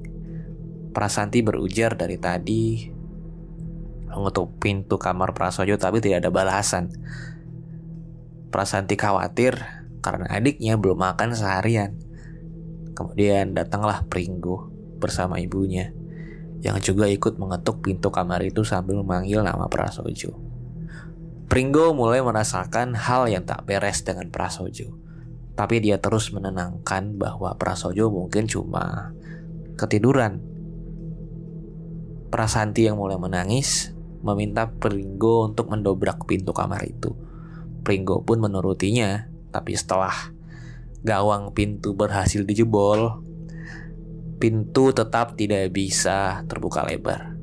Prasanti 0.94 1.41
berujar 1.41 1.96
dari 1.96 2.20
tadi 2.20 2.91
mengetuk 4.10 4.58
pintu 4.58 4.98
kamar 4.98 5.38
Prasojo 5.38 5.77
tapi 5.77 6.01
tidak 6.01 6.25
ada 6.25 6.32
balasan. 6.34 6.89
Prasanti 8.50 8.98
khawatir 8.98 9.58
karena 10.01 10.27
adiknya 10.29 10.75
belum 10.75 10.98
makan 10.98 11.38
seharian. 11.38 11.96
Kemudian 12.98 13.56
datanglah 13.56 14.03
Pringgo 14.10 14.70
bersama 15.00 15.39
ibunya 15.39 15.96
yang 16.60 16.75
juga 16.84 17.08
ikut 17.08 17.39
mengetuk 17.39 17.79
pintu 17.79 18.12
kamar 18.12 18.44
itu 18.44 18.68
sambil 18.68 19.00
memanggil 19.00 19.39
nama 19.39 19.72
Prasojo. 19.72 20.49
Pringgo 21.50 21.98
mulai 21.98 22.22
merasakan 22.22 22.94
hal 22.94 23.25
yang 23.25 23.41
tak 23.41 23.65
beres 23.65 24.06
dengan 24.06 24.29
Prasojo. 24.29 24.94
Tapi 25.58 25.82
dia 25.82 25.98
terus 25.98 26.29
menenangkan 26.29 27.18
bahwa 27.18 27.58
Prasojo 27.58 28.13
mungkin 28.13 28.46
cuma 28.46 29.18
ketiduran. 29.74 30.46
Prasanti 32.29 32.86
yang 32.86 33.01
mulai 33.01 33.18
menangis 33.18 33.98
meminta 34.22 34.70
Pringgo 34.70 35.50
untuk 35.50 35.74
mendobrak 35.74 36.29
pintu 36.29 36.53
kamar 36.53 36.86
itu. 36.86 37.18
Pringgo 37.82 38.22
pun 38.22 38.46
menurutinya, 38.46 39.25
tapi 39.50 39.74
setelah 39.74 40.13
gawang 41.01 41.50
pintu 41.58 41.98
berhasil 41.98 42.46
dijebol, 42.46 43.25
pintu 44.38 44.94
tetap 44.94 45.34
tidak 45.34 45.74
bisa 45.74 46.46
terbuka 46.46 46.86
lebar. 46.86 47.34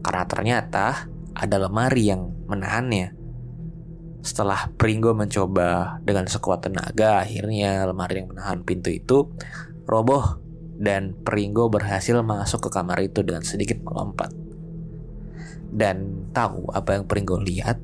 Karena 0.00 0.24
ternyata 0.24 1.12
ada 1.36 1.56
lemari 1.60 2.08
yang 2.08 2.32
menahannya. 2.48 3.19
Setelah 4.20 4.68
Pringgo 4.76 5.16
mencoba 5.16 5.96
dengan 6.04 6.28
sekuat 6.28 6.68
tenaga, 6.68 7.24
akhirnya 7.24 7.88
lemari 7.88 8.20
yang 8.20 8.36
menahan 8.36 8.60
pintu 8.60 8.92
itu 8.92 9.32
roboh 9.88 10.36
dan 10.80 11.16
Pringgo 11.24 11.72
berhasil 11.72 12.16
masuk 12.20 12.68
ke 12.68 12.70
kamar 12.72 13.00
itu 13.00 13.24
dengan 13.24 13.40
sedikit 13.44 13.80
melompat. 13.80 14.32
Dan 15.70 16.28
tahu 16.36 16.68
apa 16.72 17.00
yang 17.00 17.04
Pringgo 17.08 17.40
lihat? 17.40 17.80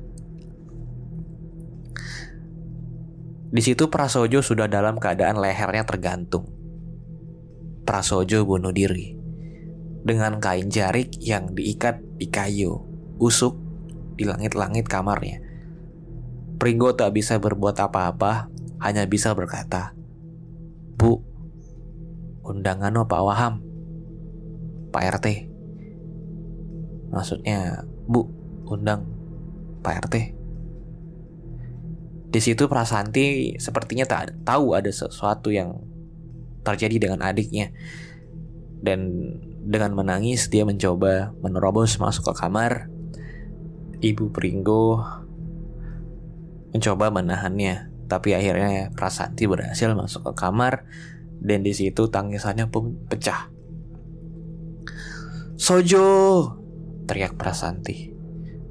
Di 3.47 3.61
situ 3.63 3.87
Prasojo 3.87 4.43
sudah 4.43 4.67
dalam 4.67 4.99
keadaan 4.99 5.39
lehernya 5.39 5.87
tergantung. 5.87 6.51
Prasojo 7.87 8.43
bunuh 8.43 8.75
diri 8.75 9.15
dengan 10.03 10.43
kain 10.43 10.67
jarik 10.67 11.15
yang 11.23 11.55
diikat 11.55 12.03
di 12.19 12.27
kayu, 12.27 12.83
usuk 13.23 13.55
di 14.19 14.27
langit-langit 14.27 14.83
kamarnya. 14.91 15.46
Pringgo 16.57 16.97
tak 16.97 17.13
bisa 17.13 17.37
berbuat 17.37 17.77
apa-apa, 17.77 18.49
hanya 18.81 19.05
bisa 19.05 19.33
berkata, 19.37 19.93
Bu, 20.97 21.21
undangan 22.41 23.05
Pak 23.05 23.21
Waham, 23.21 23.61
Pak 24.89 25.21
RT. 25.21 25.27
Maksudnya, 27.13 27.85
Bu, 28.09 28.25
undang 28.65 29.05
Pak 29.85 30.09
RT. 30.09 30.15
Di 32.27 32.39
situ 32.43 32.67
Prasanti 32.67 33.55
sepertinya 33.55 34.03
tak 34.03 34.43
tahu 34.43 34.75
ada 34.75 34.91
sesuatu 34.91 35.53
yang 35.53 35.79
terjadi 36.65 37.07
dengan 37.07 37.23
adiknya. 37.23 37.71
Dan 38.77 39.31
dengan 39.63 39.95
menangis 39.95 40.51
dia 40.51 40.67
mencoba 40.67 41.31
menerobos 41.39 41.97
masuk 42.01 42.29
ke 42.29 42.33
kamar. 42.35 42.91
Ibu 43.97 44.29
Pringgo 44.29 45.01
mencoba 46.71 47.11
menahannya, 47.11 47.91
tapi 48.07 48.35
akhirnya 48.35 48.91
Prasanti 48.95 49.47
berhasil 49.47 49.91
masuk 49.91 50.31
ke 50.31 50.33
kamar 50.35 50.87
dan 51.43 51.61
di 51.61 51.75
situ 51.75 52.09
tangisannya 52.09 52.67
pun 52.71 52.97
pecah. 53.07 53.51
Sojo, 55.57 56.05
teriak 57.09 57.33
Prasanti 57.33 58.13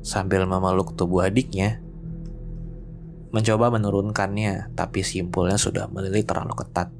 sambil 0.06 0.46
memeluk 0.46 0.94
tubuh 0.94 1.26
adiknya. 1.26 1.82
Mencoba 3.34 3.74
menurunkannya, 3.74 4.72
tapi 4.78 5.02
simpulnya 5.02 5.58
sudah 5.58 5.90
melilit 5.90 6.24
terlalu 6.30 6.54
ketat. 6.62 6.94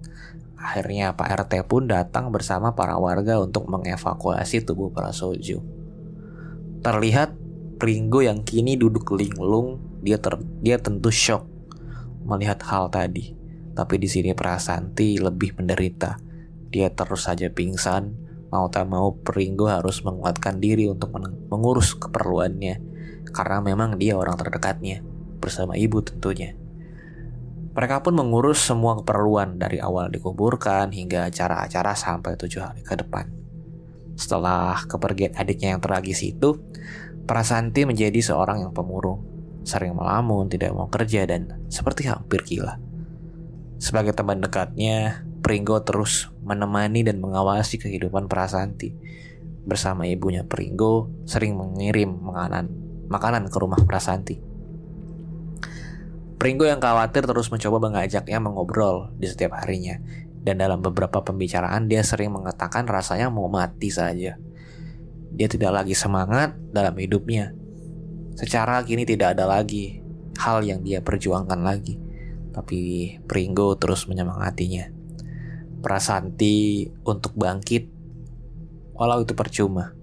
Akhirnya 0.59 1.15
Pak 1.15 1.47
RT 1.47 1.71
pun 1.71 1.87
datang 1.87 2.35
bersama 2.35 2.75
para 2.75 2.99
warga 2.99 3.39
untuk 3.39 3.71
mengevakuasi 3.71 4.67
tubuh 4.67 4.91
Prasojo. 4.91 5.63
Terlihat 6.83 7.39
Pringgo 7.77 8.25
yang 8.25 8.43
kini 8.43 8.75
duduk 8.75 9.15
linglung, 9.15 9.96
dia 10.07 10.23
ter, 10.23 10.39
dia 10.63 10.79
tentu 10.79 11.11
shock 11.11 11.43
melihat 12.23 12.63
hal 12.71 12.87
tadi. 12.87 13.35
Tapi 13.75 13.99
di 13.99 14.07
sini 14.07 14.31
Prasanti 14.33 15.19
lebih 15.19 15.59
menderita. 15.59 16.17
Dia 16.71 16.95
terus 16.95 17.27
saja 17.27 17.51
pingsan, 17.51 18.15
mau 18.55 18.71
tak 18.71 18.87
mau 18.87 19.19
Pringgo 19.19 19.67
harus 19.67 20.01
menguatkan 20.07 20.63
diri 20.63 20.87
untuk 20.87 21.11
mengurus 21.51 21.99
keperluannya 21.99 22.97
karena 23.35 23.59
memang 23.61 23.99
dia 24.01 24.17
orang 24.17 24.39
terdekatnya 24.39 25.03
bersama 25.43 25.77
ibu 25.77 26.01
tentunya. 26.01 26.57
Mereka 27.77 28.01
pun 28.01 28.17
mengurus 28.17 28.65
semua 28.65 28.97
keperluan 28.97 29.61
dari 29.61 29.77
awal 29.77 30.09
dikuburkan 30.09 30.89
hingga 30.97 31.29
acara-acara 31.29 31.93
sampai 31.93 32.33
tujuh 32.41 32.65
hari 32.65 32.81
ke 32.81 32.97
depan. 32.97 33.29
Setelah 34.17 34.81
kepergian 34.89 35.37
adiknya 35.37 35.77
yang 35.77 35.85
tragis 35.85 36.25
itu, 36.25 36.57
Prasanti 37.29 37.85
menjadi 37.85 38.17
seorang 38.23 38.65
yang 38.65 38.73
pemurung, 38.73 39.36
sering 39.67 39.99
melamun, 39.99 40.47
tidak 40.47 40.71
mau 40.71 40.87
kerja, 40.87 41.27
dan 41.27 41.67
seperti 41.67 42.07
hampir 42.07 42.47
gila. 42.47 42.79
Sebagai 43.83 44.15
teman 44.15 44.39
dekatnya, 44.39 45.27
Pringgo 45.43 45.83
terus 45.83 46.31
menemani 46.47 47.03
dan 47.03 47.19
mengawasi 47.19 47.83
kehidupan 47.83 48.31
Prasanti. 48.31 48.95
Bersama 49.67 50.07
ibunya 50.07 50.47
Pringgo 50.47 51.11
sering 51.27 51.59
mengirim 51.59 52.15
makanan 52.23 52.71
makanan 53.11 53.51
ke 53.51 53.57
rumah 53.59 53.83
Prasanti. 53.83 54.39
Pringgo 56.37 56.63
yang 56.69 56.79
khawatir 56.79 57.27
terus 57.27 57.51
mencoba 57.51 57.91
mengajaknya 57.91 58.39
mengobrol 58.39 59.11
di 59.19 59.27
setiap 59.27 59.59
harinya. 59.59 59.99
Dan 60.47 60.63
dalam 60.63 60.79
beberapa 60.79 61.27
pembicaraan 61.27 61.91
dia 61.91 62.07
sering 62.07 62.31
mengatakan 62.31 62.87
rasanya 62.87 63.35
mau 63.35 63.51
mati 63.51 63.91
saja. 63.91 64.39
Dia 65.35 65.49
tidak 65.51 65.83
lagi 65.83 65.99
semangat 65.99 66.55
dalam 66.71 66.95
hidupnya. 66.95 67.66
Secara 68.37 68.85
kini 68.85 69.09
tidak 69.09 69.33
ada 69.33 69.49
lagi 69.49 70.05
hal 70.37 70.61
yang 70.61 70.85
dia 70.85 71.01
perjuangkan 71.01 71.65
lagi. 71.65 71.97
Tapi 72.53 72.79
Pringgo 73.25 73.81
terus 73.81 74.05
menyemangatinya. 74.05 74.93
Prasanti 75.81 76.85
untuk 77.09 77.33
bangkit 77.33 77.97
walau 78.97 79.25
itu 79.25 79.33
percuma. 79.33 79.97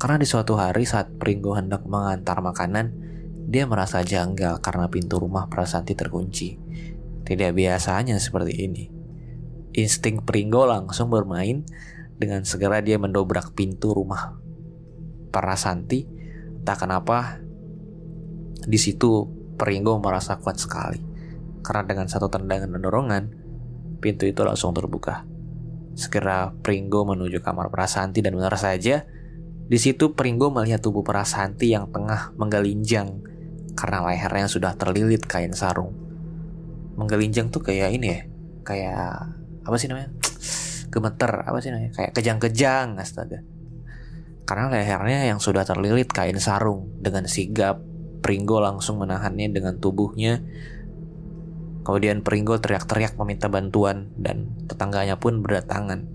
Karena 0.00 0.16
di 0.20 0.24
suatu 0.28 0.56
hari 0.56 0.84
saat 0.88 1.12
Pringgo 1.16 1.56
hendak 1.56 1.84
mengantar 1.84 2.40
makanan, 2.40 2.92
dia 3.48 3.68
merasa 3.68 4.00
janggal 4.00 4.60
karena 4.64 4.88
pintu 4.88 5.20
rumah 5.20 5.48
Prasanti 5.48 5.92
terkunci. 5.92 6.56
Tidak 7.24 7.52
biasanya 7.52 8.16
seperti 8.16 8.64
ini. 8.64 8.84
Insting 9.76 10.24
Pringgo 10.24 10.64
langsung 10.64 11.12
bermain 11.12 11.64
dengan 12.16 12.48
segera 12.48 12.80
dia 12.80 12.96
mendobrak 12.96 13.52
pintu 13.52 13.92
rumah 13.92 14.40
Prasanti, 15.34 16.06
tak 16.62 16.86
kenapa 16.86 17.43
di 18.64 18.78
situ 18.80 19.28
Pringgo 19.54 20.02
merasa 20.02 20.36
kuat 20.42 20.58
sekali. 20.58 20.98
Karena 21.64 21.82
dengan 21.86 22.06
satu 22.10 22.28
tendangan 22.28 22.68
dan 22.68 22.80
dorongan, 22.82 23.24
pintu 24.02 24.28
itu 24.28 24.44
langsung 24.44 24.74
terbuka. 24.76 25.24
Segera 25.94 26.50
Pringgo 26.50 27.06
menuju 27.06 27.40
kamar 27.40 27.70
Prasanti 27.70 28.20
dan 28.20 28.34
benar 28.36 28.58
saja, 28.58 29.06
di 29.64 29.78
situ 29.80 30.12
Pringgo 30.12 30.52
melihat 30.52 30.82
tubuh 30.84 31.00
Prasanti 31.00 31.72
yang 31.72 31.88
tengah 31.88 32.36
menggelinjang 32.36 33.24
karena 33.72 34.04
lehernya 34.04 34.46
sudah 34.50 34.76
terlilit 34.76 35.24
kain 35.24 35.56
sarung. 35.56 35.96
Menggelinjang 37.00 37.48
tuh 37.48 37.64
kayak 37.64 37.96
ini 37.96 38.06
ya, 38.12 38.20
kayak 38.62 39.34
apa 39.64 39.76
sih 39.80 39.88
namanya? 39.88 40.12
Gemeter, 40.92 41.32
apa 41.42 41.58
sih 41.64 41.72
namanya? 41.72 41.90
Kayak 41.96 42.12
kejang-kejang, 42.12 43.00
astaga. 43.00 43.40
Karena 44.44 44.68
lehernya 44.68 45.32
yang 45.32 45.40
sudah 45.40 45.64
terlilit 45.64 46.12
kain 46.12 46.36
sarung 46.36 46.92
dengan 47.00 47.24
sigap, 47.24 47.80
Pringgo 48.24 48.56
langsung 48.56 49.04
menahannya 49.04 49.52
dengan 49.52 49.76
tubuhnya. 49.76 50.40
Kemudian 51.84 52.24
Pringgo 52.24 52.56
teriak-teriak 52.56 53.20
meminta 53.20 53.52
bantuan 53.52 54.08
dan 54.16 54.56
tetangganya 54.64 55.20
pun 55.20 55.44
berdatangan. 55.44 56.08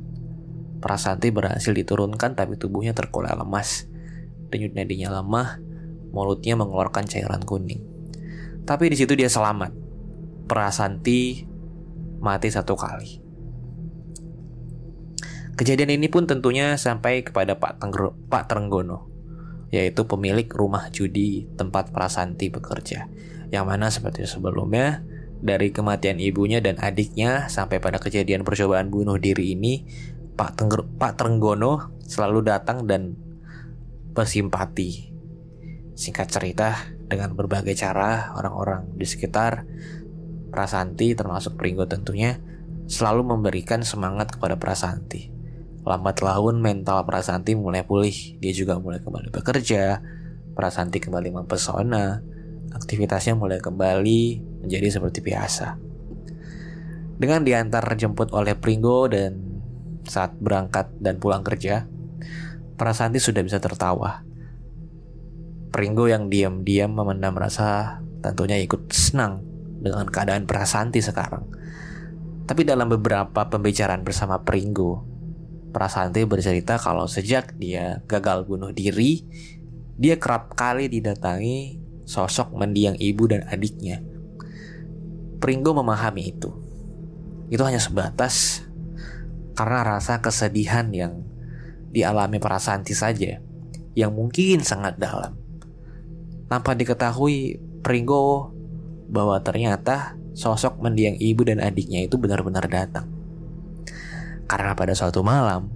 Prasanti 0.81 1.29
berhasil 1.29 1.69
diturunkan 1.69 2.33
tapi 2.33 2.57
tubuhnya 2.57 2.97
terkulai 2.97 3.37
lemas. 3.37 3.85
Denyut 4.49 4.73
nadinya 4.73 5.21
lemah, 5.21 5.61
mulutnya 6.09 6.57
mengeluarkan 6.57 7.05
cairan 7.05 7.45
kuning. 7.45 7.85
Tapi 8.65 8.89
di 8.89 8.97
situ 8.97 9.13
dia 9.13 9.29
selamat. 9.29 9.69
Prasanti 10.49 11.45
mati 12.17 12.49
satu 12.49 12.73
kali. 12.73 13.21
Kejadian 15.53 16.01
ini 16.01 16.09
pun 16.09 16.25
tentunya 16.25 16.73
sampai 16.79 17.21
kepada 17.21 17.59
Pak, 17.59 17.83
Tenggro, 17.83 18.15
Pak 18.31 18.47
Trenggono, 18.47 19.11
yaitu 19.69 20.05
pemilik 20.05 20.45
rumah 20.49 20.89
judi 20.89 21.45
tempat 21.57 21.93
Prasanti 21.93 22.49
bekerja. 22.49 23.09
Yang 23.49 23.65
mana 23.65 23.87
seperti 23.89 24.25
sebelumnya, 24.25 25.05
dari 25.39 25.71
kematian 25.71 26.19
ibunya 26.19 26.59
dan 26.59 26.75
adiknya 26.81 27.47
sampai 27.47 27.79
pada 27.79 27.97
kejadian 27.97 28.43
percobaan 28.43 28.91
bunuh 28.91 29.15
diri 29.15 29.55
ini, 29.55 29.87
Pak, 30.35 30.59
Tengger, 30.59 30.85
Pak 30.85 31.15
Trenggono 31.15 31.95
selalu 32.03 32.43
datang 32.43 32.83
dan 32.83 33.15
bersimpati. 34.13 35.13
Singkat 35.95 36.27
cerita, 36.27 36.69
dengan 37.09 37.33
berbagai 37.33 37.73
cara 37.73 38.31
orang-orang 38.37 38.93
di 38.93 39.03
sekitar 39.03 39.65
Prasanti 40.49 41.13
termasuk 41.13 41.57
Pringgo 41.57 41.85
tentunya 41.85 42.41
selalu 42.89 43.37
memberikan 43.37 43.85
semangat 43.85 44.33
kepada 44.33 44.57
Prasanti 44.57 45.38
Lambat 45.87 46.19
laun 46.19 46.59
mental 46.59 47.07
Prasanti 47.07 47.55
mulai 47.55 47.87
pulih. 47.87 48.37
Dia 48.39 48.51
juga 48.51 48.75
mulai 48.79 48.99
kembali 48.99 49.31
bekerja. 49.31 50.03
Prasanti 50.53 50.99
kembali 50.99 51.31
mempesona. 51.31 52.19
Aktivitasnya 52.75 53.33
mulai 53.33 53.63
kembali 53.63 54.21
menjadi 54.65 54.99
seperti 54.99 55.23
biasa. 55.23 55.79
Dengan 57.19 57.43
diantar 57.43 57.83
jemput 57.99 58.31
oleh 58.31 58.55
Pringgo 58.55 59.11
dan 59.11 59.39
saat 60.07 60.35
berangkat 60.39 60.95
dan 61.03 61.19
pulang 61.19 61.43
kerja, 61.43 61.87
Prasanti 62.79 63.19
sudah 63.19 63.43
bisa 63.43 63.59
tertawa. 63.59 64.23
Pringgo 65.69 66.07
yang 66.07 66.31
diam-diam 66.31 66.95
memendam 66.95 67.35
rasa 67.35 67.99
tentunya 68.23 68.55
ikut 68.59 68.91
senang 68.91 69.43
dengan 69.79 70.07
keadaan 70.07 70.47
Prasanti 70.47 71.03
sekarang. 71.03 71.43
Tapi 72.47 72.61
dalam 72.65 72.89
beberapa 72.89 73.45
pembicaraan 73.51 74.01
bersama 74.01 74.41
Pringgo, 74.41 75.18
Prasanti 75.69 76.25
bercerita 76.25 76.81
kalau 76.81 77.05
sejak 77.05 77.53
dia 77.53 78.01
gagal 78.09 78.49
bunuh 78.49 78.73
diri, 78.73 79.21
dia 79.99 80.17
kerap 80.17 80.57
kali 80.57 80.89
didatangi 80.89 81.77
sosok 82.09 82.57
mendiang 82.57 82.97
ibu 82.97 83.29
dan 83.29 83.45
adiknya. 83.45 84.01
Pringgo 85.37 85.77
memahami 85.77 86.33
itu. 86.33 86.49
Itu 87.53 87.61
hanya 87.61 87.77
sebatas 87.77 88.65
karena 89.53 89.85
rasa 89.85 90.17
kesedihan 90.23 90.89
yang 90.89 91.21
dialami 91.91 92.41
Prasanti 92.41 92.97
saja, 92.97 93.37
yang 93.93 94.15
mungkin 94.15 94.65
sangat 94.65 94.97
dalam. 94.97 95.37
Tanpa 96.49 96.73
diketahui 96.73 97.61
Pringgo 97.85 98.55
bahwa 99.05 99.37
ternyata 99.43 100.17
sosok 100.33 100.79
mendiang 100.79 101.19
ibu 101.19 101.45
dan 101.45 101.61
adiknya 101.61 102.07
itu 102.07 102.15
benar-benar 102.15 102.65
datang. 102.71 103.18
Karena 104.49 104.73
pada 104.73 104.97
suatu 104.97 105.21
malam, 105.21 105.69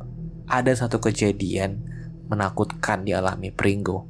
ada 0.49 0.73
satu 0.73 0.97
kejadian 0.97 1.85
menakutkan 2.25 3.05
dialami 3.05 3.53
Pringgo. 3.53 4.09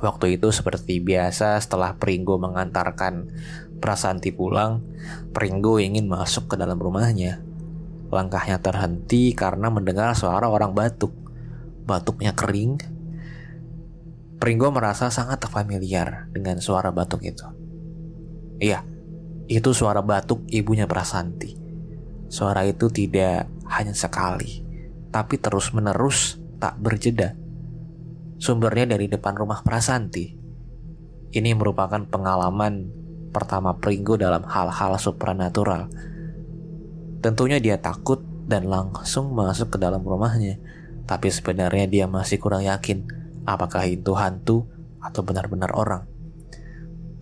Waktu 0.00 0.40
itu 0.40 0.48
seperti 0.48 1.04
biasa 1.04 1.60
setelah 1.60 1.92
Pringgo 2.00 2.40
mengantarkan 2.40 3.28
Prasanti 3.76 4.32
pulang, 4.32 4.80
Pringgo 5.36 5.76
ingin 5.76 6.08
masuk 6.08 6.48
ke 6.48 6.56
dalam 6.56 6.80
rumahnya. 6.80 7.44
Langkahnya 8.08 8.64
terhenti 8.64 9.36
karena 9.36 9.68
mendengar 9.68 10.16
suara 10.16 10.48
orang 10.48 10.72
batuk. 10.72 11.12
Batuknya 11.84 12.32
kering. 12.32 12.80
Pringgo 14.40 14.72
merasa 14.72 15.12
sangat 15.12 15.44
familiar 15.52 16.32
dengan 16.32 16.64
suara 16.64 16.88
batuk 16.88 17.20
itu. 17.28 17.44
Iya, 18.56 18.84
itu 19.52 19.76
suara 19.76 20.00
batuk 20.00 20.48
ibunya 20.48 20.88
Prasanti. 20.88 21.52
Suara 22.32 22.64
itu 22.64 22.88
tidak 22.88 23.55
hanya 23.72 23.94
sekali, 23.94 24.62
tapi 25.10 25.40
terus-menerus 25.40 26.38
tak 26.60 26.78
berjeda. 26.80 27.34
Sumbernya 28.36 28.96
dari 28.96 29.08
depan 29.08 29.32
rumah 29.32 29.64
Prasanti. 29.64 30.36
Ini 31.32 31.50
merupakan 31.56 32.00
pengalaman 32.04 32.88
pertama 33.32 33.76
Pringgo 33.76 34.16
dalam 34.16 34.44
hal-hal 34.44 34.96
supranatural. 34.96 35.88
Tentunya 37.20 37.60
dia 37.60 37.76
takut 37.80 38.22
dan 38.46 38.70
langsung 38.70 39.32
masuk 39.32 39.76
ke 39.76 39.78
dalam 39.80 40.04
rumahnya. 40.04 40.60
Tapi 41.06 41.28
sebenarnya 41.30 41.86
dia 41.86 42.04
masih 42.06 42.38
kurang 42.40 42.66
yakin 42.66 43.06
apakah 43.46 43.86
itu 43.86 44.12
hantu 44.18 44.66
atau 44.98 45.22
benar-benar 45.22 45.70
orang. 45.72 46.04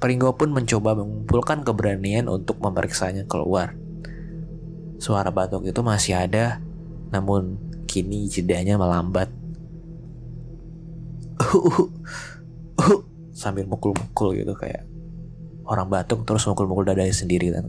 Pringgo 0.01 0.35
pun 0.37 0.53
mencoba 0.53 0.97
mengumpulkan 0.97 1.65
keberanian 1.65 2.29
untuk 2.29 2.61
memeriksanya 2.61 3.25
keluar. 3.29 3.77
Suara 5.05 5.29
batuk 5.29 5.69
itu 5.69 5.85
masih 5.85 6.17
ada, 6.17 6.65
namun 7.13 7.61
kini 7.85 8.25
jedanya 8.25 8.81
melambat. 8.81 9.29
Sambil 13.37 13.69
mukul-mukul 13.69 14.41
gitu 14.41 14.57
kayak 14.57 14.89
orang 15.69 15.93
batuk 15.93 16.25
terus 16.25 16.49
mukul-mukul 16.49 16.89
dadanya 16.89 17.13
sendiri 17.13 17.53
kan. 17.53 17.69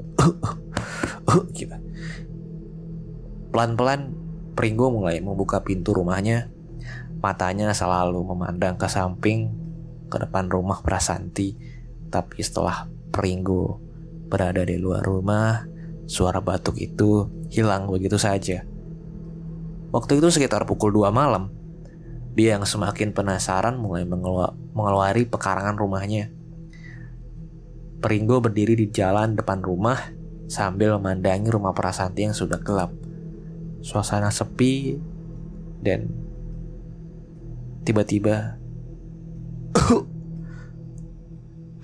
gitu. 1.59 1.75
Pelan-pelan 3.51 4.15
Pringgo 4.55 4.87
mulai 4.87 5.19
membuka 5.19 5.59
pintu 5.59 5.91
rumahnya. 5.91 6.47
Matanya 7.19 7.75
selalu 7.75 8.23
memandang 8.31 8.79
ke 8.79 8.87
samping 8.87 9.51
ke 10.07 10.23
depan 10.23 10.47
rumah 10.47 10.79
Prasanti. 10.79 11.51
Tapi 12.07 12.39
setelah 12.39 12.87
Pringgo 13.11 13.83
berada 14.31 14.63
di 14.63 14.79
luar 14.79 15.03
rumah, 15.03 15.74
suara 16.05 16.41
batuk 16.41 16.77
itu 16.77 17.29
hilang 17.49 17.89
begitu 17.89 18.17
saja. 18.17 18.65
Waktu 19.95 20.19
itu 20.19 20.27
sekitar 20.27 20.65
pukul 20.69 20.91
2 20.91 21.09
malam. 21.09 21.49
Dia 22.35 22.59
yang 22.59 22.67
semakin 22.67 23.15
penasaran 23.15 23.79
mulai 23.79 24.03
mengeluari 24.75 25.23
pekarangan 25.23 25.79
rumahnya. 25.79 26.35
Pringgo 28.03 28.43
berdiri 28.43 28.75
di 28.75 28.91
jalan 28.91 29.39
depan 29.39 29.63
rumah 29.63 29.97
sambil 30.51 30.99
memandangi 30.99 31.47
rumah 31.47 31.71
Prasanti 31.71 32.27
yang 32.27 32.35
sudah 32.35 32.59
gelap. 32.59 32.91
Suasana 33.79 34.35
sepi 34.35 34.99
dan 35.79 36.11
tiba-tiba 37.87 38.59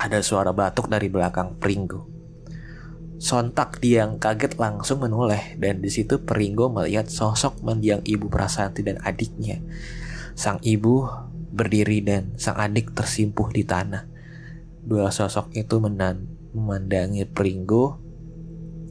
ada 0.04 0.20
suara 0.20 0.52
batuk 0.52 0.92
dari 0.92 1.08
belakang 1.08 1.56
Pringgo. 1.56 2.11
Sontak 3.22 3.78
dia 3.78 4.02
yang 4.02 4.18
kaget 4.18 4.58
langsung 4.58 5.06
menoleh 5.06 5.54
dan 5.62 5.78
di 5.78 5.94
situ 5.94 6.26
Pringgo 6.26 6.74
melihat 6.74 7.06
sosok 7.06 7.62
mendiang 7.62 8.02
ibu 8.02 8.26
Prasanti 8.34 8.82
dan 8.82 8.98
adiknya. 9.06 9.62
Sang 10.34 10.58
ibu 10.66 11.06
berdiri 11.54 12.02
dan 12.02 12.34
sang 12.42 12.58
adik 12.58 12.98
tersimpuh 12.98 13.54
di 13.54 13.62
tanah. 13.62 14.10
Dua 14.82 15.14
sosok 15.14 15.54
itu 15.54 15.78
memandangi 15.78 17.30
Pringgo 17.30 18.02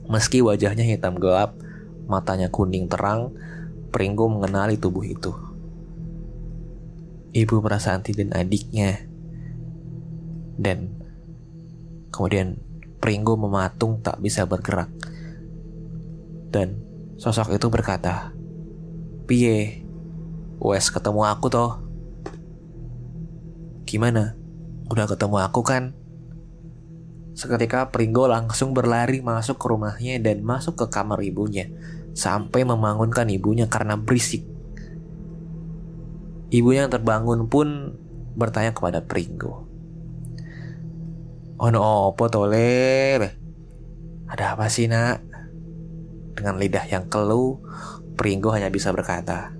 meski 0.06 0.46
wajahnya 0.46 0.86
hitam 0.86 1.18
gelap, 1.18 1.58
matanya 2.06 2.54
kuning 2.54 2.86
terang, 2.86 3.34
Pringgo 3.90 4.30
mengenali 4.30 4.78
tubuh 4.78 5.02
itu. 5.06 5.34
Ibu 7.34 7.58
Prasanti 7.62 8.14
dan 8.14 8.30
adiknya. 8.30 9.10
Dan 10.54 11.02
kemudian 12.14 12.69
Pringgo 13.00 13.34
mematung 13.40 14.04
tak 14.04 14.20
bisa 14.20 14.44
bergerak. 14.44 14.92
Dan 16.52 16.84
sosok 17.16 17.56
itu 17.56 17.72
berkata, 17.72 18.36
Piye, 19.24 19.86
wes 20.60 20.92
ketemu 20.92 21.24
aku 21.24 21.46
toh. 21.48 21.80
Gimana? 23.88 24.36
Udah 24.92 25.08
ketemu 25.08 25.40
aku 25.40 25.64
kan? 25.64 25.96
Seketika 27.32 27.88
Pringgo 27.88 28.28
langsung 28.28 28.76
berlari 28.76 29.24
masuk 29.24 29.56
ke 29.56 29.66
rumahnya 29.70 30.20
dan 30.20 30.44
masuk 30.44 30.76
ke 30.76 30.86
kamar 30.92 31.24
ibunya 31.24 31.72
sampai 32.12 32.66
membangunkan 32.66 33.30
ibunya 33.30 33.70
karena 33.70 33.94
berisik. 33.94 34.44
Ibu 36.50 36.70
yang 36.74 36.90
terbangun 36.90 37.46
pun 37.46 37.94
bertanya 38.34 38.74
kepada 38.74 39.06
Pringgo. 39.06 39.69
Ono 41.60 42.08
opo 42.08 42.24
tole? 42.32 43.20
Ada 44.32 44.56
apa 44.56 44.72
sih 44.72 44.88
nak? 44.88 45.20
Dengan 46.32 46.56
lidah 46.56 46.88
yang 46.88 47.12
keluh, 47.12 47.60
Pringgo 48.16 48.48
hanya 48.48 48.72
bisa 48.72 48.88
berkata, 48.96 49.52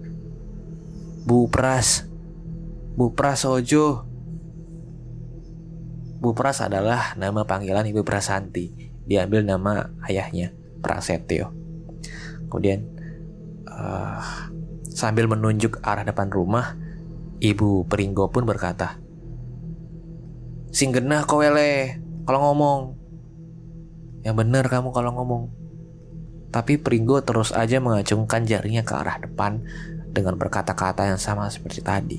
Bu 1.29 1.53
Pras, 1.53 2.09
Bu 2.97 3.13
Pras 3.13 3.45
Ojo. 3.45 4.09
Bu 6.25 6.33
Pras 6.33 6.65
adalah 6.65 7.13
nama 7.21 7.45
panggilan 7.45 7.85
Ibu 7.85 8.01
Prasanti. 8.01 8.73
Diambil 9.05 9.45
nama 9.45 9.93
ayahnya, 10.09 10.57
Prasetyo. 10.81 11.53
Kemudian 12.49 12.81
uh, 13.69 14.25
sambil 14.89 15.29
menunjuk 15.29 15.85
arah 15.85 16.09
depan 16.09 16.33
rumah, 16.33 16.81
Ibu 17.45 17.85
Pringgo 17.93 18.33
pun 18.33 18.49
berkata, 18.49 19.00
Sing 20.71 20.95
genah 20.95 21.27
kau 21.27 21.43
wele 21.43 21.99
kalau 22.27 22.51
ngomong. 22.51 22.81
Yang 24.23 24.37
benar 24.39 24.65
kamu 24.71 24.95
kalau 24.95 25.11
ngomong. 25.19 25.43
Tapi 26.51 26.79
Pringgo 26.79 27.23
terus 27.23 27.55
aja 27.55 27.79
mengacungkan 27.79 28.43
jarinya 28.43 28.83
ke 28.83 28.95
arah 28.95 29.23
depan 29.23 29.63
dengan 30.11 30.35
berkata-kata 30.35 31.07
yang 31.07 31.19
sama 31.19 31.47
seperti 31.47 31.83
tadi. 31.83 32.19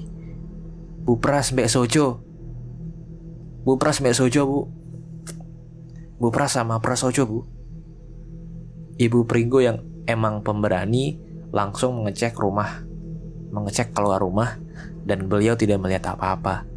Bu 1.03 1.19
Pras 1.19 1.51
Mbak 1.51 1.67
Sojo. 1.67 2.23
Bu 3.67 3.75
Pras 3.75 3.99
Mbak 3.99 4.15
Sojo, 4.15 4.41
Bu. 4.47 4.61
Bu 6.21 6.27
Pras 6.31 6.55
sama 6.55 6.79
Pras 6.79 7.03
Sojo, 7.03 7.27
Bu. 7.27 7.39
Ibu 9.01 9.25
Pringgo 9.27 9.59
yang 9.59 9.83
emang 10.05 10.45
pemberani 10.45 11.17
langsung 11.51 11.99
mengecek 11.99 12.37
rumah, 12.37 12.85
mengecek 13.51 13.91
keluar 13.91 14.21
rumah 14.21 14.61
dan 15.03 15.27
beliau 15.27 15.57
tidak 15.57 15.81
melihat 15.81 16.15
apa-apa. 16.15 16.70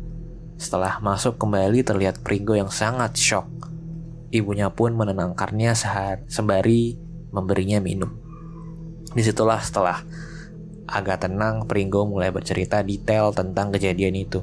Setelah 0.54 1.02
masuk 1.02 1.36
kembali 1.36 1.82
terlihat 1.82 2.22
Pringgo 2.22 2.54
yang 2.54 2.70
sangat 2.70 3.18
shock. 3.18 3.46
Ibunya 4.34 4.70
pun 4.70 4.94
menenangkannya 4.98 5.74
sehar 5.74 6.26
sembari 6.26 6.98
memberinya 7.34 7.78
minum. 7.82 8.10
Di 9.14 9.22
situlah 9.22 9.62
setelah 9.62 10.02
agak 10.90 11.26
tenang 11.26 11.66
Pringgo 11.66 12.06
mulai 12.06 12.34
bercerita 12.34 12.82
detail 12.82 13.30
tentang 13.30 13.70
kejadian 13.74 14.14
itu. 14.14 14.42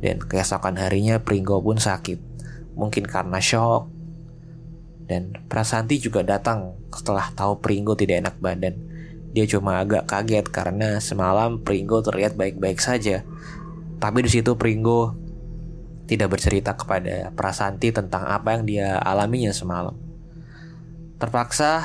Dan 0.00 0.22
keesokan 0.22 0.78
harinya 0.78 1.22
Pringgo 1.22 1.58
pun 1.62 1.78
sakit. 1.78 2.18
Mungkin 2.78 3.06
karena 3.06 3.42
shock. 3.42 3.90
Dan 5.10 5.34
Prasanti 5.50 5.98
juga 5.98 6.22
datang 6.22 6.78
setelah 6.94 7.34
tahu 7.34 7.58
Pringgo 7.58 7.98
tidak 7.98 8.26
enak 8.26 8.36
badan. 8.38 8.74
Dia 9.30 9.46
cuma 9.46 9.78
agak 9.78 10.10
kaget 10.10 10.46
karena 10.50 10.98
semalam 10.98 11.62
Pringgo 11.62 12.02
terlihat 12.02 12.34
baik-baik 12.34 12.82
saja. 12.82 13.22
Tapi 14.00 14.24
di 14.24 14.30
situ 14.32 14.56
Pringgo 14.56 15.12
tidak 16.08 16.32
bercerita 16.34 16.74
kepada 16.74 17.30
Prasanti 17.36 17.92
tentang 17.92 18.24
apa 18.26 18.56
yang 18.56 18.64
dia 18.64 18.96
alaminya 18.98 19.52
semalam. 19.52 19.94
Terpaksa 21.20 21.84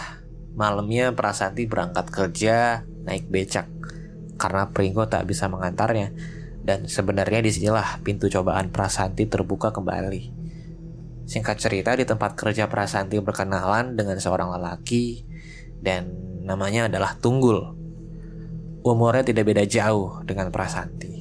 malamnya 0.55 1.11
Prasanti 1.11 1.67
berangkat 1.67 2.07
kerja 2.09 2.87
naik 3.03 3.27
becak 3.27 3.67
karena 4.39 4.71
Pringgo 4.71 5.05
tak 5.11 5.27
bisa 5.27 5.51
mengantarnya 5.51 6.15
dan 6.65 6.89
sebenarnya 6.89 7.45
di 7.45 7.51
sinilah 7.53 8.01
pintu 8.01 8.31
cobaan 8.31 8.73
Prasanti 8.73 9.29
terbuka 9.29 9.69
kembali. 9.69 10.47
Singkat 11.29 11.57
cerita 11.61 11.93
di 11.93 12.07
tempat 12.07 12.33
kerja 12.33 12.65
Prasanti 12.65 13.19
berkenalan 13.21 13.93
dengan 13.93 14.17
seorang 14.17 14.49
lelaki 14.57 15.21
dan 15.83 16.09
namanya 16.41 16.89
adalah 16.89 17.13
Tunggul. 17.19 17.77
Umurnya 18.81 19.25
tidak 19.25 19.49
beda 19.49 19.65
jauh 19.65 20.21
dengan 20.25 20.49
Prasanti. 20.49 21.14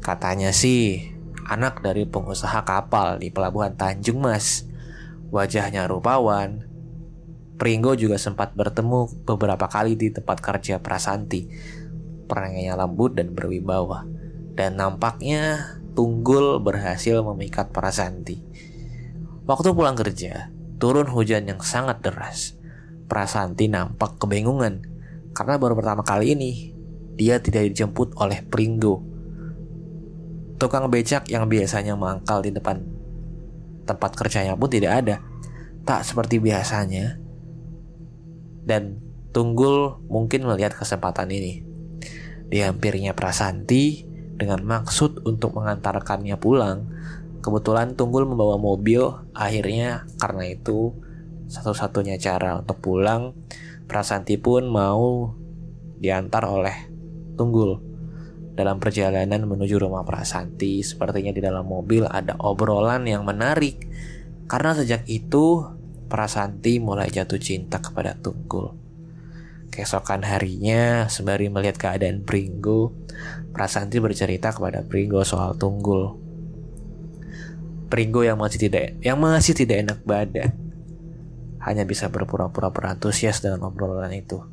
Katanya 0.00 0.48
sih 0.56 1.12
anak 1.44 1.84
dari 1.84 2.08
pengusaha 2.08 2.64
kapal 2.64 3.20
di 3.20 3.28
pelabuhan 3.28 3.76
Tanjung 3.76 4.24
Mas. 4.24 4.64
Wajahnya 5.28 5.84
rupawan. 5.86 6.64
Pringgo 7.60 7.92
juga 7.92 8.16
sempat 8.16 8.56
bertemu 8.56 9.28
beberapa 9.28 9.68
kali 9.68 9.94
di 9.94 10.08
tempat 10.08 10.40
kerja 10.40 10.80
Prasanti. 10.80 11.52
Perangainya 12.24 12.80
lembut 12.80 13.12
dan 13.12 13.36
berwibawa. 13.36 14.08
Dan 14.56 14.80
nampaknya 14.80 15.76
Tunggul 15.92 16.62
berhasil 16.64 17.20
memikat 17.20 17.68
Prasanti. 17.74 18.40
Waktu 19.44 19.76
pulang 19.76 19.98
kerja, 19.98 20.48
turun 20.80 21.10
hujan 21.12 21.44
yang 21.44 21.60
sangat 21.60 22.00
deras. 22.00 22.56
Prasanti 23.10 23.66
nampak 23.66 24.16
kebingungan 24.22 24.86
karena 25.34 25.58
baru 25.58 25.74
pertama 25.78 26.02
kali 26.02 26.34
ini 26.34 26.74
dia 27.14 27.38
tidak 27.42 27.70
dijemput 27.70 28.14
oleh 28.18 28.42
Pringgo 28.42 29.09
Tukang 30.60 30.92
becak 30.92 31.24
yang 31.32 31.48
biasanya 31.48 31.96
mangkal 31.96 32.44
di 32.44 32.52
depan 32.52 33.00
tempat 33.90 34.14
kerjanya 34.14 34.54
pun 34.54 34.70
tidak 34.70 34.92
ada. 35.02 35.16
Tak 35.82 36.06
seperti 36.06 36.38
biasanya. 36.38 37.18
Dan 38.62 39.02
Tunggul 39.30 40.02
mungkin 40.10 40.46
melihat 40.46 40.74
kesempatan 40.74 41.30
ini. 41.30 41.62
Dihampirinya 42.50 43.14
Prasanti 43.14 44.02
dengan 44.34 44.62
maksud 44.66 45.22
untuk 45.26 45.54
mengantarkannya 45.58 46.34
pulang. 46.38 46.90
Kebetulan 47.40 47.94
Tunggul 47.94 48.26
membawa 48.26 48.58
mobil, 48.58 49.06
akhirnya 49.32 50.04
karena 50.18 50.50
itu 50.50 50.92
satu-satunya 51.46 52.18
cara 52.18 52.58
untuk 52.58 52.78
pulang. 52.82 53.34
Prasanti 53.86 54.38
pun 54.38 54.66
mau 54.70 55.34
diantar 55.98 56.46
oleh 56.46 56.76
Tunggul. 57.34 57.89
Dalam 58.60 58.76
perjalanan 58.76 59.48
menuju 59.48 59.80
rumah 59.80 60.04
Prasanti, 60.04 60.84
sepertinya 60.84 61.32
di 61.32 61.40
dalam 61.40 61.64
mobil 61.64 62.04
ada 62.04 62.36
obrolan 62.44 63.08
yang 63.08 63.24
menarik. 63.24 63.88
Karena 64.44 64.76
sejak 64.76 65.08
itu, 65.08 65.64
Prasanti 66.12 66.76
mulai 66.76 67.08
jatuh 67.08 67.40
cinta 67.40 67.80
kepada 67.80 68.20
Tunggul. 68.20 68.76
Keesokan 69.72 70.28
harinya, 70.28 71.08
sembari 71.08 71.48
melihat 71.48 71.80
keadaan 71.80 72.20
Pringgo, 72.20 72.92
Prasanti 73.56 73.96
bercerita 73.96 74.52
kepada 74.52 74.84
Pringgo 74.84 75.24
soal 75.24 75.56
Tunggul. 75.56 76.20
Pringgo 77.88 78.20
yang 78.20 78.36
masih 78.36 78.60
tidak 78.60 79.00
yang 79.00 79.16
masih 79.16 79.56
tidak 79.56 79.88
enak 79.88 79.98
badan 80.04 80.52
hanya 81.64 81.88
bisa 81.88 82.12
berpura-pura 82.12 82.68
berantusias 82.68 83.40
dengan 83.40 83.64
obrolan 83.72 84.12
itu. 84.12 84.44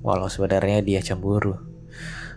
Walau 0.00 0.32
sebenarnya 0.32 0.80
dia 0.80 1.04
cemburu. 1.04 1.60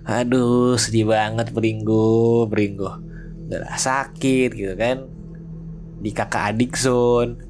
Aduh, 0.05 0.77
sedih 0.77 1.09
banget 1.09 1.49
Pringgo, 1.49 2.45
Pringgo. 2.45 3.01
Udah 3.49 3.73
sakit 3.73 4.53
gitu 4.53 4.77
kan. 4.77 5.09
Di 5.97 6.13
kakak 6.13 6.53
adik 6.53 6.77
zone. 6.77 7.41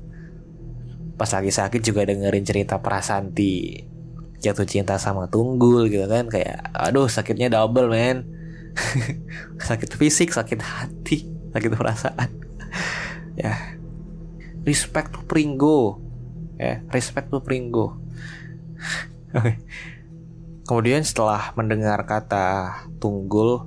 Pas 1.19 1.27
lagi 1.35 1.51
sakit 1.51 1.83
juga 1.83 2.07
dengerin 2.07 2.47
cerita 2.47 2.79
Prasanti. 2.79 3.83
Jatuh 4.39 4.63
cinta 4.63 4.95
sama 4.95 5.27
Tunggul 5.27 5.91
gitu 5.91 6.07
kan. 6.07 6.31
Kayak 6.31 6.71
aduh 6.71 7.11
sakitnya 7.11 7.51
double 7.51 7.91
men. 7.91 8.23
Sakit 9.67 9.95
fisik 9.95 10.35
sakit 10.35 10.59
hati 10.59 11.31
sakit 11.55 11.71
perasaan. 11.75 12.29
Ya. 13.35 13.51
Respect 14.63 15.11
to 15.11 15.19
Pringgo. 15.27 15.99
Ya 16.55 16.79
respect 16.91 17.31
to 17.31 17.43
Pringgo. 17.43 17.99
Oke 19.35 19.59
kemudian 20.65 21.05
setelah 21.05 21.53
mendengar 21.53 22.03
kata 22.03 22.83
Tunggul 22.97 23.65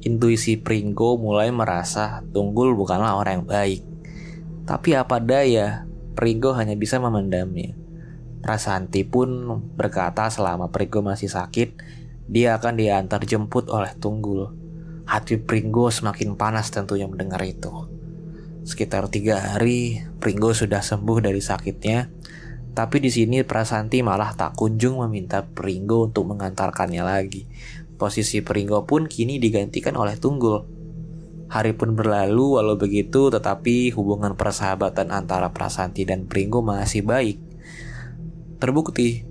intuisi 0.00 0.56
Pringgo 0.56 1.20
mulai 1.20 1.52
merasa 1.52 2.24
Tunggul 2.32 2.74
bukanlah 2.74 3.16
orang 3.16 3.44
yang 3.44 3.46
baik 3.46 3.80
tapi 4.64 4.96
apa 4.96 5.20
daya 5.20 5.84
Pringgo 6.16 6.52
hanya 6.56 6.74
bisa 6.74 6.98
memendamnya 6.98 7.80
Prasanti 8.40 9.04
pun 9.04 9.52
berkata 9.76 10.32
selama 10.32 10.72
Pringgo 10.72 11.04
masih 11.04 11.28
sakit, 11.28 11.76
dia 12.24 12.56
akan 12.56 12.80
diantar 12.80 13.20
jemput 13.28 13.68
oleh 13.68 13.92
Tunggul. 14.00 14.48
Hati 15.04 15.36
Pringgo 15.36 15.92
semakin 15.92 16.40
panas 16.40 16.72
tentunya 16.72 17.04
mendengar 17.04 17.44
itu. 17.44 17.68
Sekitar 18.64 19.12
tiga 19.12 19.36
hari, 19.36 20.00
Pringgo 20.24 20.56
sudah 20.56 20.80
sembuh 20.80 21.20
dari 21.20 21.44
sakitnya. 21.44 22.08
Tapi 22.70 23.02
di 23.02 23.10
sini 23.10 23.42
Prasanti 23.42 23.98
malah 24.00 24.32
tak 24.38 24.54
kunjung 24.54 25.02
meminta 25.02 25.42
Pringgo 25.42 26.06
untuk 26.06 26.30
mengantarkannya 26.30 27.02
lagi. 27.02 27.50
Posisi 27.98 28.40
Pringgo 28.40 28.86
pun 28.86 29.10
kini 29.10 29.42
digantikan 29.42 29.98
oleh 29.98 30.14
Tunggul. 30.16 30.64
Hari 31.50 31.74
pun 31.74 31.98
berlalu 31.98 32.62
walau 32.62 32.78
begitu 32.78 33.26
tetapi 33.26 33.90
hubungan 33.98 34.38
persahabatan 34.38 35.10
antara 35.10 35.50
Prasanti 35.50 36.06
dan 36.06 36.30
Pringgo 36.30 36.62
masih 36.62 37.02
baik. 37.02 37.42
Terbukti, 38.62 39.26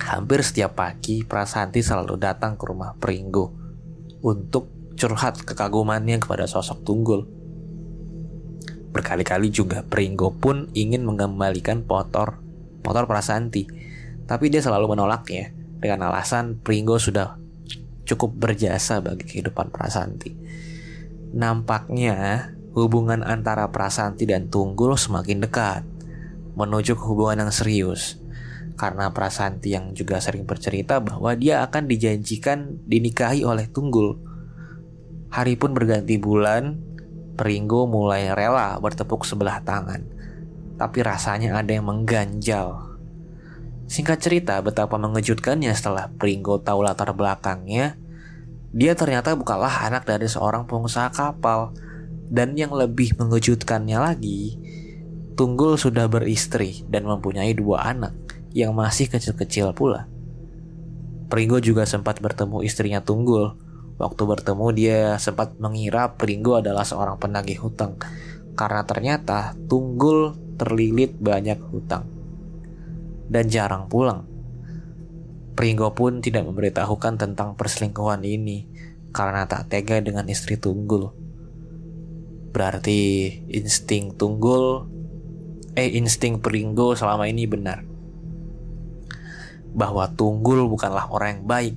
hampir 0.00 0.40
setiap 0.40 0.80
pagi 0.80 1.20
Prasanti 1.28 1.84
selalu 1.84 2.16
datang 2.16 2.56
ke 2.56 2.64
rumah 2.64 2.96
Pringgo 2.96 3.52
untuk 4.24 4.72
curhat 4.96 5.44
kekagumannya 5.44 6.16
kepada 6.24 6.48
sosok 6.48 6.88
Tunggul. 6.88 7.39
Berkali-kali 8.90 9.54
juga 9.54 9.86
Pringgo 9.86 10.34
pun 10.34 10.66
ingin 10.74 11.06
mengembalikan 11.06 11.86
motor 11.86 12.42
motor 12.82 13.04
Prasanti, 13.06 13.68
tapi 14.26 14.50
dia 14.50 14.64
selalu 14.64 14.96
menolaknya 14.96 15.54
dengan 15.78 16.10
alasan 16.10 16.58
Pringgo 16.58 16.98
sudah 16.98 17.38
cukup 18.08 18.34
berjasa 18.34 18.98
bagi 18.98 19.22
kehidupan 19.22 19.70
Prasanti. 19.70 20.34
Nampaknya 21.30 22.50
hubungan 22.74 23.22
antara 23.22 23.70
Prasanti 23.70 24.26
dan 24.26 24.50
Tunggul 24.50 24.98
semakin 24.98 25.46
dekat 25.46 25.82
menuju 26.58 26.98
ke 26.98 27.04
hubungan 27.06 27.46
yang 27.46 27.54
serius 27.54 28.18
karena 28.74 29.12
Prasanti 29.12 29.76
yang 29.76 29.92
juga 29.92 30.18
sering 30.24 30.48
bercerita 30.48 31.04
bahwa 31.04 31.36
dia 31.36 31.60
akan 31.62 31.84
dijanjikan 31.84 32.80
dinikahi 32.88 33.44
oleh 33.44 33.68
Tunggul. 33.68 34.16
Hari 35.30 35.54
pun 35.60 35.76
berganti 35.76 36.16
bulan, 36.18 36.80
Pringgo 37.40 37.88
mulai 37.88 38.28
rela 38.36 38.76
bertepuk 38.76 39.24
sebelah 39.24 39.64
tangan. 39.64 40.04
Tapi 40.76 41.00
rasanya 41.00 41.56
ada 41.56 41.72
yang 41.72 41.88
mengganjal. 41.88 42.92
Singkat 43.88 44.20
cerita, 44.20 44.60
betapa 44.60 45.00
mengejutkannya 45.00 45.72
setelah 45.72 46.12
Pringgo 46.12 46.60
tahu 46.60 46.84
latar 46.84 47.16
belakangnya, 47.16 47.96
dia 48.76 48.92
ternyata 48.92 49.32
bukanlah 49.32 49.88
anak 49.88 50.04
dari 50.04 50.28
seorang 50.28 50.68
pengusaha 50.68 51.08
kapal. 51.08 51.72
Dan 52.28 52.60
yang 52.60 52.76
lebih 52.76 53.16
mengejutkannya 53.16 53.96
lagi, 53.96 54.60
Tunggul 55.32 55.80
sudah 55.80 56.04
beristri 56.12 56.84
dan 56.92 57.08
mempunyai 57.08 57.56
dua 57.56 57.88
anak 57.88 58.12
yang 58.52 58.76
masih 58.76 59.08
kecil-kecil 59.08 59.72
pula. 59.72 60.04
Pringgo 61.32 61.56
juga 61.64 61.88
sempat 61.88 62.20
bertemu 62.20 62.60
istrinya 62.60 63.00
Tunggul. 63.00 63.56
Waktu 64.00 64.22
bertemu 64.24 64.66
dia 64.72 65.00
sempat 65.20 65.60
mengira 65.60 66.16
Pringgo 66.16 66.56
adalah 66.56 66.88
seorang 66.88 67.20
penagih 67.20 67.60
hutang 67.60 68.00
karena 68.56 68.80
ternyata 68.88 69.52
Tunggul 69.68 70.32
terlilit 70.56 71.20
banyak 71.20 71.60
hutang 71.68 72.08
dan 73.28 73.44
jarang 73.52 73.92
pulang. 73.92 74.24
Pringgo 75.52 75.92
pun 75.92 76.24
tidak 76.24 76.48
memberitahukan 76.48 77.20
tentang 77.20 77.52
perselingkuhan 77.60 78.24
ini 78.24 78.64
karena 79.12 79.44
tak 79.44 79.68
tega 79.68 80.00
dengan 80.00 80.24
istri 80.32 80.56
Tunggul. 80.56 81.12
Berarti 82.56 83.28
insting 83.52 84.16
Tunggul 84.16 84.88
eh 85.76 85.92
insting 85.92 86.40
Pringgo 86.40 86.96
selama 86.96 87.28
ini 87.28 87.44
benar 87.44 87.84
bahwa 89.76 90.08
Tunggul 90.10 90.66
bukanlah 90.66 91.06
orang 91.12 91.36
yang 91.36 91.44
baik. 91.44 91.76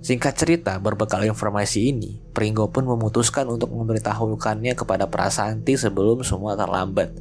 Singkat 0.00 0.32
cerita, 0.32 0.72
berbekal 0.80 1.28
informasi 1.28 1.92
ini, 1.92 2.24
Pringgo 2.32 2.72
pun 2.72 2.88
memutuskan 2.88 3.44
untuk 3.52 3.68
memberitahukannya 3.68 4.72
kepada 4.72 5.12
Prasanti 5.12 5.76
sebelum 5.76 6.24
semua 6.24 6.56
terlambat. 6.56 7.12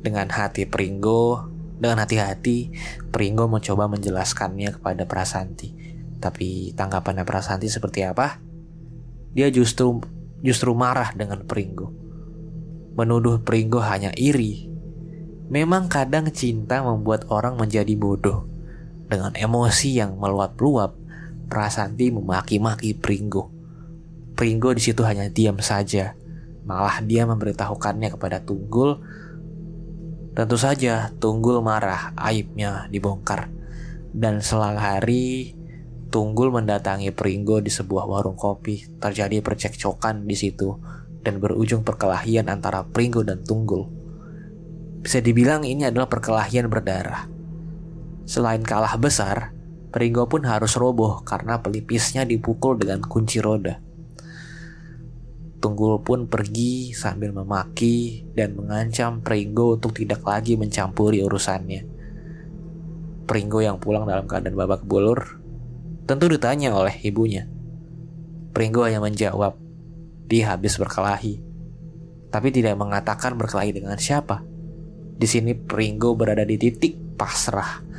Dengan 0.00 0.32
hati 0.32 0.64
Pringgo, 0.64 1.44
dengan 1.76 2.04
hati-hati, 2.04 2.72
Pringgo 3.08 3.48
mencoba 3.48 3.88
menjelaskannya 3.88 4.80
kepada 4.80 5.04
Prasanti. 5.04 5.72
Tapi 6.20 6.76
tanggapannya 6.76 7.24
Prasanti 7.24 7.72
seperti 7.72 8.04
apa? 8.04 8.36
Dia 9.32 9.48
justru 9.48 10.00
justru 10.44 10.76
marah 10.76 11.16
dengan 11.16 11.44
Pringgo. 11.48 11.88
Menuduh 13.00 13.40
Pringgo 13.40 13.80
hanya 13.80 14.12
iri. 14.16 14.68
Memang 15.48 15.88
kadang 15.88 16.28
cinta 16.32 16.84
membuat 16.84 17.28
orang 17.32 17.56
menjadi 17.56 17.96
bodoh. 17.96 18.44
Dengan 19.08 19.32
emosi 19.32 19.96
yang 19.96 20.20
meluap-luap, 20.20 20.99
Prasanti 21.50 22.14
memaki-maki 22.14 22.94
Pringgo. 22.94 23.50
Pringgo 24.38 24.70
di 24.70 24.78
situ 24.78 25.02
hanya 25.02 25.26
diam 25.26 25.58
saja. 25.58 26.14
Malah 26.62 27.02
dia 27.02 27.26
memberitahukannya 27.26 28.06
kepada 28.14 28.38
Tunggul. 28.38 29.02
Tentu 30.30 30.54
saja 30.54 31.10
Tunggul 31.18 31.58
marah, 31.58 32.14
aibnya 32.14 32.86
dibongkar. 32.86 33.50
Dan 34.14 34.38
selang 34.46 34.78
hari, 34.78 35.58
Tunggul 36.14 36.54
mendatangi 36.54 37.10
Pringgo 37.10 37.58
di 37.58 37.74
sebuah 37.74 38.06
warung 38.06 38.38
kopi. 38.38 38.86
Terjadi 39.02 39.42
percekcokan 39.42 40.30
di 40.30 40.38
situ 40.38 40.78
dan 41.26 41.42
berujung 41.42 41.82
perkelahian 41.82 42.46
antara 42.46 42.86
Pringgo 42.86 43.26
dan 43.26 43.42
Tunggul. 43.42 43.90
Bisa 45.02 45.18
dibilang 45.18 45.66
ini 45.66 45.82
adalah 45.82 46.06
perkelahian 46.06 46.70
berdarah. 46.70 47.26
Selain 48.22 48.62
kalah 48.62 48.94
besar, 48.94 49.50
Pringgo 49.90 50.30
pun 50.30 50.46
harus 50.46 50.78
roboh 50.78 51.26
karena 51.26 51.58
pelipisnya 51.58 52.22
dipukul 52.22 52.78
dengan 52.78 53.02
kunci 53.02 53.42
roda. 53.42 53.82
Tunggul 55.58 56.00
pun 56.06 56.30
pergi 56.30 56.94
sambil 56.94 57.34
memaki 57.34 58.22
dan 58.32 58.54
mengancam 58.54 59.18
Pringgo 59.18 59.74
untuk 59.74 59.98
tidak 59.98 60.22
lagi 60.22 60.54
mencampuri 60.54 61.26
urusannya. 61.26 61.82
Pringgo 63.26 63.58
yang 63.58 63.82
pulang 63.82 64.06
dalam 64.06 64.30
keadaan 64.30 64.54
babak 64.54 64.86
bulur 64.86 65.42
tentu 66.06 66.30
ditanya 66.30 66.70
oleh 66.70 66.94
ibunya. 67.02 67.50
Pringgo 68.54 68.86
hanya 68.86 69.02
menjawab, 69.02 69.58
dia 70.30 70.54
habis 70.54 70.78
berkelahi, 70.78 71.42
tapi 72.30 72.54
tidak 72.54 72.78
mengatakan 72.78 73.34
berkelahi 73.34 73.74
dengan 73.74 73.98
siapa. 73.98 74.42
Di 75.18 75.26
sini 75.26 75.54
Pringgo 75.54 76.14
berada 76.14 76.46
di 76.46 76.56
titik 76.56 77.18
pasrah 77.18 77.89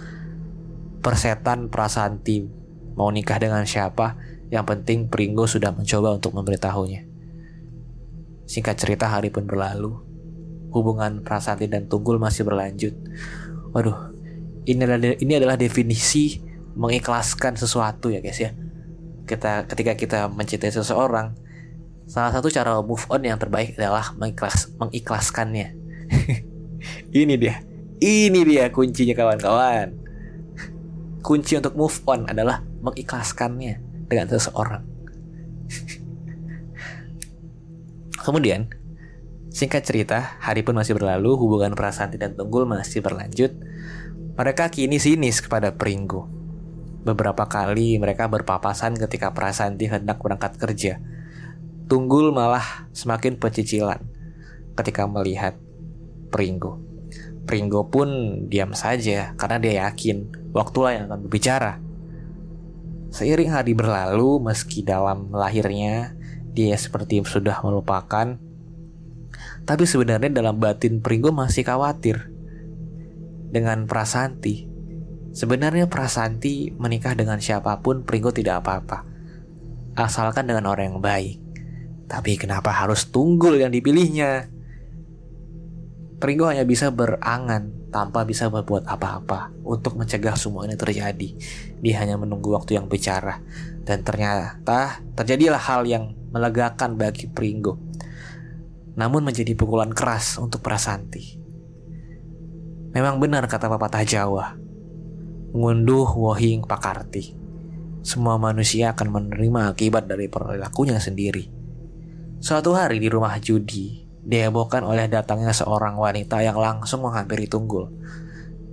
persetan 1.02 1.68
Prasanti 1.68 2.46
mau 2.94 3.10
nikah 3.10 3.42
dengan 3.42 3.66
siapa, 3.66 4.16
yang 4.54 4.64
penting 4.64 5.10
Pringgo 5.10 5.50
sudah 5.50 5.74
mencoba 5.74 6.14
untuk 6.16 6.38
memberitahunya. 6.38 7.10
Singkat 8.46 8.76
cerita 8.78 9.10
hari 9.10 9.34
pun 9.34 9.50
berlalu, 9.50 9.98
hubungan 10.70 11.26
Prasanti 11.26 11.66
dan 11.66 11.90
Tunggul 11.90 12.22
masih 12.22 12.46
berlanjut. 12.46 12.94
Waduh, 13.74 14.14
ini 14.70 14.80
adalah 14.86 15.18
ini 15.18 15.34
adalah 15.36 15.56
definisi 15.58 16.38
mengikhlaskan 16.78 17.58
sesuatu 17.58 18.14
ya 18.14 18.22
guys 18.22 18.40
ya. 18.40 18.54
Kita 19.26 19.66
ketika 19.66 19.96
kita 19.96 20.20
mencintai 20.28 20.72
seseorang, 20.72 21.34
salah 22.06 22.32
satu 22.36 22.52
cara 22.52 22.78
move 22.84 23.08
on 23.08 23.24
yang 23.24 23.40
terbaik 23.40 23.80
adalah 23.80 24.12
mengikhlas 24.20 24.70
mengikhlaskannya. 24.78 25.74
ini 27.22 27.36
dia. 27.40 27.64
Ini 28.02 28.42
dia 28.44 28.66
kuncinya 28.74 29.14
kawan-kawan. 29.14 30.01
Kunci 31.22 31.54
untuk 31.58 31.78
move 31.78 31.98
on 32.10 32.26
adalah 32.26 32.66
mengikhlaskannya 32.82 34.08
dengan 34.10 34.26
seseorang. 34.26 34.82
Kemudian, 38.26 38.74
singkat 39.54 39.86
cerita, 39.86 40.38
hari 40.42 40.66
pun 40.66 40.74
masih 40.74 40.98
berlalu, 40.98 41.38
hubungan 41.38 41.78
Prasanti 41.78 42.18
dan 42.18 42.34
Tunggul 42.34 42.66
masih 42.66 43.06
berlanjut. 43.06 43.54
Mereka 44.38 44.74
kini 44.74 44.98
sinis 44.98 45.46
kepada 45.46 45.78
Pringgo. 45.78 46.26
Beberapa 47.02 47.50
kali 47.50 47.98
mereka 47.98 48.30
berpapasan 48.30 48.98
ketika 48.98 49.34
Prasanti 49.34 49.90
hendak 49.90 50.22
berangkat 50.22 50.58
kerja. 50.58 51.02
Tunggul 51.90 52.34
malah 52.34 52.90
semakin 52.94 53.38
pecicilan 53.38 54.02
ketika 54.78 55.06
melihat 55.06 55.58
Pringgo. 56.30 56.82
Pringgo 57.46 57.90
pun 57.90 58.10
diam 58.48 58.72
saja 58.78 59.34
karena 59.36 59.58
dia 59.60 59.74
yakin 59.86 60.41
waktulah 60.52 60.96
yang 60.96 61.12
akan 61.12 61.28
berbicara. 61.28 61.80
Seiring 63.12 63.52
hari 63.52 63.76
berlalu, 63.76 64.40
meski 64.40 64.88
dalam 64.88 65.32
lahirnya 65.36 66.16
dia 66.52 66.76
seperti 66.80 67.20
sudah 67.24 67.60
melupakan, 67.64 68.40
tapi 69.64 69.84
sebenarnya 69.84 70.32
dalam 70.32 70.60
batin 70.60 71.00
Pringgo 71.04 71.32
masih 71.36 71.68
khawatir 71.68 72.32
dengan 73.52 73.88
Prasanti. 73.88 74.68
Sebenarnya 75.32 75.88
Prasanti 75.88 76.72
menikah 76.76 77.16
dengan 77.16 77.40
siapa 77.40 77.80
pun 77.80 78.04
Pringgo 78.04 78.32
tidak 78.36 78.64
apa-apa. 78.64 79.08
Asalkan 79.96 80.48
dengan 80.48 80.72
orang 80.72 80.96
yang 80.96 81.02
baik. 81.04 81.38
Tapi 82.08 82.36
kenapa 82.36 82.72
harus 82.76 83.08
Tunggul 83.08 83.60
yang 83.60 83.72
dipilihnya? 83.72 84.52
Pringgo 86.20 86.48
hanya 86.52 86.68
bisa 86.68 86.92
berangan 86.92 87.81
tanpa 87.92 88.24
bisa 88.24 88.48
berbuat 88.48 88.88
apa-apa 88.88 89.52
untuk 89.68 90.00
mencegah 90.00 90.34
semua 90.40 90.64
ini 90.64 90.80
terjadi. 90.80 91.30
Dia 91.84 91.96
hanya 92.02 92.16
menunggu 92.16 92.56
waktu 92.56 92.80
yang 92.80 92.88
bicara. 92.88 93.44
Dan 93.84 94.08
ternyata 94.08 95.04
terjadilah 95.14 95.60
hal 95.60 95.84
yang 95.84 96.16
melegakan 96.32 96.96
bagi 96.96 97.28
Pringgo. 97.28 97.76
Namun 98.96 99.28
menjadi 99.28 99.52
pukulan 99.54 99.92
keras 99.92 100.40
untuk 100.40 100.64
Prasanti. 100.64 101.38
Memang 102.96 103.20
benar 103.20 103.48
kata 103.48 103.68
pepatah 103.68 104.04
Jawa. 104.08 104.56
Ngunduh 105.52 106.08
wohing 106.16 106.64
pakarti. 106.64 107.36
Semua 108.02 108.40
manusia 108.40 108.96
akan 108.96 109.08
menerima 109.14 109.76
akibat 109.76 110.08
dari 110.08 110.32
perilakunya 110.32 110.98
sendiri. 110.98 111.46
Suatu 112.42 112.74
hari 112.74 112.98
di 112.98 113.06
rumah 113.06 113.38
judi, 113.38 114.01
dihebohkan 114.22 114.86
oleh 114.86 115.10
datangnya 115.10 115.54
seorang 115.54 115.98
wanita 115.98 116.46
yang 116.46 116.58
langsung 116.58 117.06
menghampiri 117.06 117.50
Tunggul. 117.50 117.90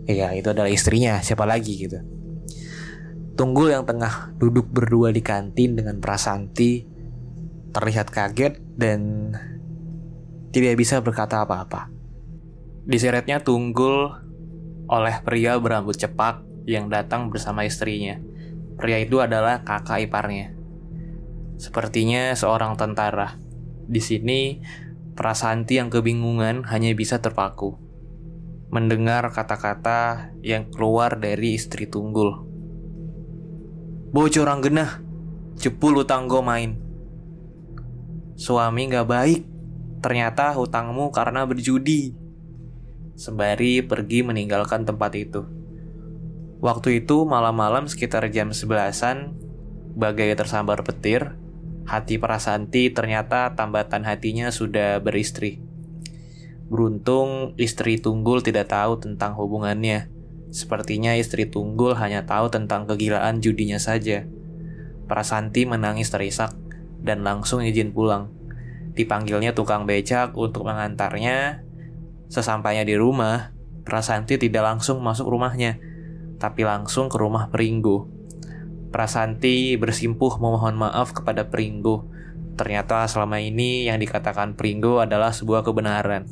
Iya, 0.08 0.32
itu 0.36 0.52
adalah 0.52 0.72
istrinya, 0.72 1.20
siapa 1.20 1.44
lagi 1.44 1.88
gitu. 1.88 2.00
Tunggul 3.38 3.70
yang 3.70 3.84
tengah 3.86 4.34
duduk 4.36 4.66
berdua 4.68 5.14
di 5.14 5.22
kantin 5.22 5.78
dengan 5.78 6.00
Prasanti 6.02 6.82
terlihat 7.70 8.10
kaget 8.10 8.58
dan 8.74 9.30
tidak 10.50 10.74
bisa 10.80 10.98
berkata 11.04 11.44
apa-apa. 11.44 11.92
Diseretnya 12.88 13.44
Tunggul 13.44 14.10
oleh 14.88 15.16
pria 15.20 15.60
berambut 15.60 15.94
cepak 15.94 16.40
yang 16.64 16.88
datang 16.88 17.28
bersama 17.28 17.68
istrinya. 17.68 18.16
Pria 18.80 18.96
itu 19.00 19.20
adalah 19.20 19.60
kakak 19.60 20.08
iparnya. 20.08 20.56
Sepertinya 21.60 22.32
seorang 22.32 22.80
tentara. 22.80 23.36
Di 23.88 24.00
sini 24.00 24.60
Prasanti 25.18 25.82
yang 25.82 25.90
kebingungan 25.90 26.62
hanya 26.70 26.94
bisa 26.94 27.18
terpaku. 27.18 27.74
Mendengar 28.70 29.26
kata-kata 29.34 30.30
yang 30.46 30.70
keluar 30.70 31.18
dari 31.18 31.58
istri 31.58 31.90
tunggul. 31.90 32.46
Bocor 34.14 34.46
genah, 34.62 35.02
cepul 35.58 36.06
utang 36.06 36.30
gue 36.30 36.38
main. 36.38 36.78
Suami 38.38 38.86
gak 38.86 39.10
baik, 39.10 39.42
ternyata 39.98 40.54
hutangmu 40.54 41.10
karena 41.10 41.42
berjudi. 41.42 42.14
Sembari 43.18 43.82
pergi 43.82 44.22
meninggalkan 44.22 44.86
tempat 44.86 45.18
itu. 45.18 45.42
Waktu 46.62 47.02
itu 47.02 47.26
malam-malam 47.26 47.90
sekitar 47.90 48.30
jam 48.30 48.54
sebelasan, 48.54 49.34
bagai 49.98 50.30
tersambar 50.38 50.86
petir, 50.86 51.34
Hati 51.88 52.20
Prasanti 52.20 52.92
ternyata 52.92 53.56
tambatan 53.56 54.04
hatinya 54.04 54.52
sudah 54.52 55.00
beristri. 55.00 55.64
Beruntung 56.68 57.56
istri 57.56 57.96
Tunggul 57.96 58.44
tidak 58.44 58.68
tahu 58.68 59.00
tentang 59.00 59.32
hubungannya. 59.40 60.12
Sepertinya 60.52 61.16
istri 61.16 61.48
Tunggul 61.48 61.96
hanya 61.96 62.28
tahu 62.28 62.52
tentang 62.52 62.84
kegilaan 62.84 63.40
judinya 63.40 63.80
saja. 63.80 64.28
Prasanti 65.08 65.64
menangis 65.64 66.12
terisak 66.12 66.52
dan 67.00 67.24
langsung 67.24 67.64
izin 67.64 67.96
pulang. 67.96 68.36
Dipanggilnya 68.92 69.56
tukang 69.56 69.88
becak 69.88 70.36
untuk 70.36 70.68
mengantarnya. 70.68 71.64
Sesampainya 72.28 72.84
di 72.84 73.00
rumah, 73.00 73.56
Prasanti 73.88 74.36
tidak 74.36 74.60
langsung 74.60 75.00
masuk 75.00 75.24
rumahnya, 75.32 75.80
tapi 76.36 76.68
langsung 76.68 77.08
ke 77.08 77.16
rumah 77.16 77.48
Peringgo 77.48 78.17
Prasanti 78.88 79.76
bersimpuh 79.76 80.40
memohon 80.40 80.76
maaf 80.80 81.12
kepada 81.12 81.44
Pringgo. 81.52 82.08
Ternyata 82.56 83.04
selama 83.04 83.36
ini 83.36 83.84
yang 83.84 84.00
dikatakan 84.00 84.56
Pringgo 84.56 85.04
adalah 85.04 85.30
sebuah 85.30 85.60
kebenaran. 85.60 86.24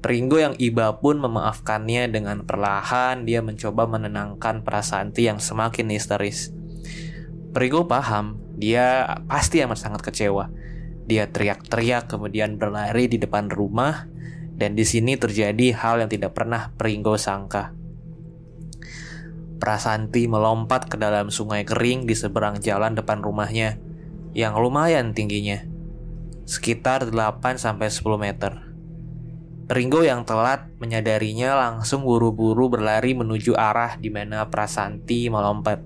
Pringgo 0.00 0.36
yang 0.36 0.52
iba 0.60 1.00
pun 1.00 1.16
memaafkannya 1.20 2.12
dengan 2.12 2.44
perlahan 2.44 3.24
dia 3.24 3.40
mencoba 3.40 3.88
menenangkan 3.88 4.64
Prasanti 4.64 5.28
yang 5.28 5.40
semakin 5.40 5.92
histeris. 5.92 6.52
Pringgo 7.52 7.88
paham, 7.88 8.40
dia 8.56 9.04
pasti 9.28 9.60
amat 9.64 9.78
sangat 9.80 10.00
kecewa. 10.04 10.48
Dia 11.04 11.28
teriak-teriak 11.28 12.08
kemudian 12.08 12.56
berlari 12.56 13.08
di 13.08 13.20
depan 13.20 13.52
rumah 13.52 14.08
dan 14.56 14.72
di 14.72 14.88
sini 14.88 15.20
terjadi 15.20 15.76
hal 15.76 16.00
yang 16.04 16.10
tidak 16.10 16.32
pernah 16.32 16.72
Pringgo 16.72 17.20
sangka. 17.20 17.83
Prasanti 19.64 20.28
melompat 20.28 20.92
ke 20.92 21.00
dalam 21.00 21.32
sungai 21.32 21.64
kering 21.64 22.04
di 22.04 22.12
seberang 22.12 22.60
jalan 22.60 22.92
depan 22.92 23.24
rumahnya 23.24 23.80
yang 24.36 24.60
lumayan 24.60 25.16
tingginya, 25.16 25.64
sekitar 26.44 27.08
8-10 27.08 27.80
meter. 28.20 28.60
Ringo 29.72 30.04
yang 30.04 30.28
telat 30.28 30.68
menyadarinya 30.76 31.56
langsung 31.56 32.04
buru-buru 32.04 32.68
berlari 32.68 33.16
menuju 33.16 33.56
arah 33.56 33.96
di 33.96 34.12
mana 34.12 34.52
Prasanti 34.52 35.32
melompat. 35.32 35.80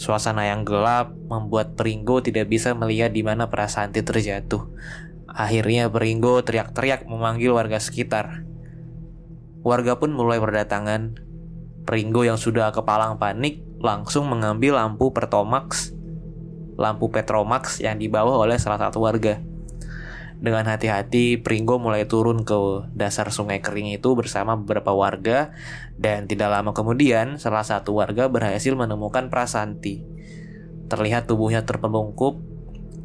Suasana 0.00 0.48
yang 0.48 0.64
gelap 0.64 1.12
membuat 1.12 1.76
Pringgo 1.76 2.24
tidak 2.24 2.48
bisa 2.48 2.72
melihat 2.72 3.12
di 3.12 3.20
mana 3.20 3.52
Prasanti 3.52 4.00
terjatuh. 4.00 4.72
Akhirnya 5.28 5.92
Pringgo 5.92 6.40
teriak-teriak 6.40 7.04
memanggil 7.04 7.52
warga 7.52 7.76
sekitar. 7.76 8.40
Warga 9.60 10.00
pun 10.00 10.16
mulai 10.16 10.40
berdatangan 10.40 11.23
Pringgo 11.84 12.24
yang 12.24 12.40
sudah 12.40 12.72
kepalang 12.72 13.20
panik 13.20 13.60
langsung 13.76 14.32
mengambil 14.32 14.80
lampu 14.80 15.12
Pertomax, 15.12 15.92
lampu 16.80 17.12
Petromax 17.12 17.84
yang 17.84 18.00
dibawa 18.00 18.40
oleh 18.40 18.56
salah 18.56 18.80
satu 18.80 19.04
warga. 19.04 19.36
Dengan 20.40 20.68
hati-hati, 20.68 21.40
Pringgo 21.40 21.80
mulai 21.80 22.08
turun 22.08 22.44
ke 22.44 22.88
dasar 22.92 23.28
sungai 23.32 23.60
kering 23.60 23.96
itu 23.96 24.12
bersama 24.12 24.56
beberapa 24.56 24.92
warga 24.92 25.52
dan 25.96 26.28
tidak 26.28 26.52
lama 26.52 26.76
kemudian 26.76 27.40
salah 27.40 27.64
satu 27.64 27.96
warga 27.96 28.28
berhasil 28.28 28.72
menemukan 28.76 29.28
Prasanti. 29.32 30.04
Terlihat 30.88 31.28
tubuhnya 31.28 31.64
terpelungkup, 31.64 32.40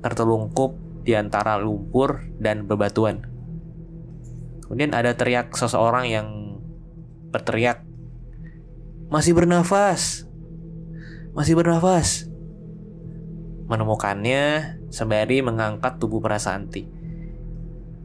tertelungkup 0.04 0.76
di 1.04 1.16
antara 1.16 1.56
lumpur 1.60 2.28
dan 2.40 2.68
bebatuan. 2.68 3.24
Kemudian 4.68 4.92
ada 4.92 5.16
teriak 5.16 5.56
seseorang 5.56 6.06
yang 6.12 6.28
berteriak 7.32 7.89
masih 9.10 9.34
bernafas. 9.34 10.30
Masih 11.34 11.58
bernafas. 11.58 12.30
Menemukannya 13.66 14.78
sembari 14.94 15.42
mengangkat 15.42 15.98
tubuh 15.98 16.22
Prasanti. 16.22 16.86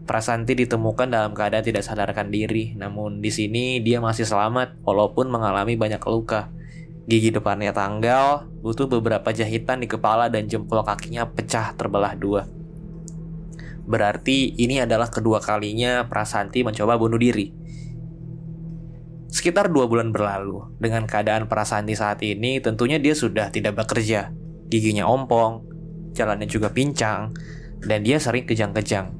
Prasanti 0.04 0.52
ditemukan 0.52 1.08
dalam 1.08 1.32
keadaan 1.32 1.64
tidak 1.64 1.84
sadarkan 1.84 2.28
diri, 2.28 2.76
namun 2.76 3.24
di 3.24 3.32
sini 3.32 3.80
dia 3.80 4.00
masih 4.00 4.28
selamat 4.28 4.80
walaupun 4.84 5.28
mengalami 5.28 5.76
banyak 5.76 6.00
luka. 6.08 6.52
Gigi 7.04 7.32
depannya 7.32 7.72
tanggal, 7.72 8.48
butuh 8.64 8.88
beberapa 8.88 9.28
jahitan 9.32 9.84
di 9.84 9.88
kepala 9.88 10.32
dan 10.32 10.48
jempol 10.48 10.84
kakinya 10.84 11.28
pecah 11.28 11.76
terbelah 11.76 12.16
dua. 12.16 12.48
Berarti 13.84 14.56
ini 14.56 14.80
adalah 14.80 15.12
kedua 15.12 15.40
kalinya 15.44 16.08
Prasanti 16.08 16.64
mencoba 16.64 16.96
bunuh 16.96 17.20
diri. 17.20 17.63
Sekitar 19.34 19.66
dua 19.74 19.90
bulan 19.90 20.14
berlalu, 20.14 20.62
dengan 20.78 21.10
keadaan 21.10 21.50
Prasanti 21.50 21.98
saat 21.98 22.22
ini 22.22 22.62
tentunya 22.62 23.02
dia 23.02 23.18
sudah 23.18 23.50
tidak 23.50 23.82
bekerja. 23.82 24.30
Giginya 24.70 25.10
ompong, 25.10 25.66
jalannya 26.14 26.46
juga 26.46 26.70
pincang, 26.70 27.34
dan 27.82 28.06
dia 28.06 28.22
sering 28.22 28.46
kejang-kejang. 28.46 29.10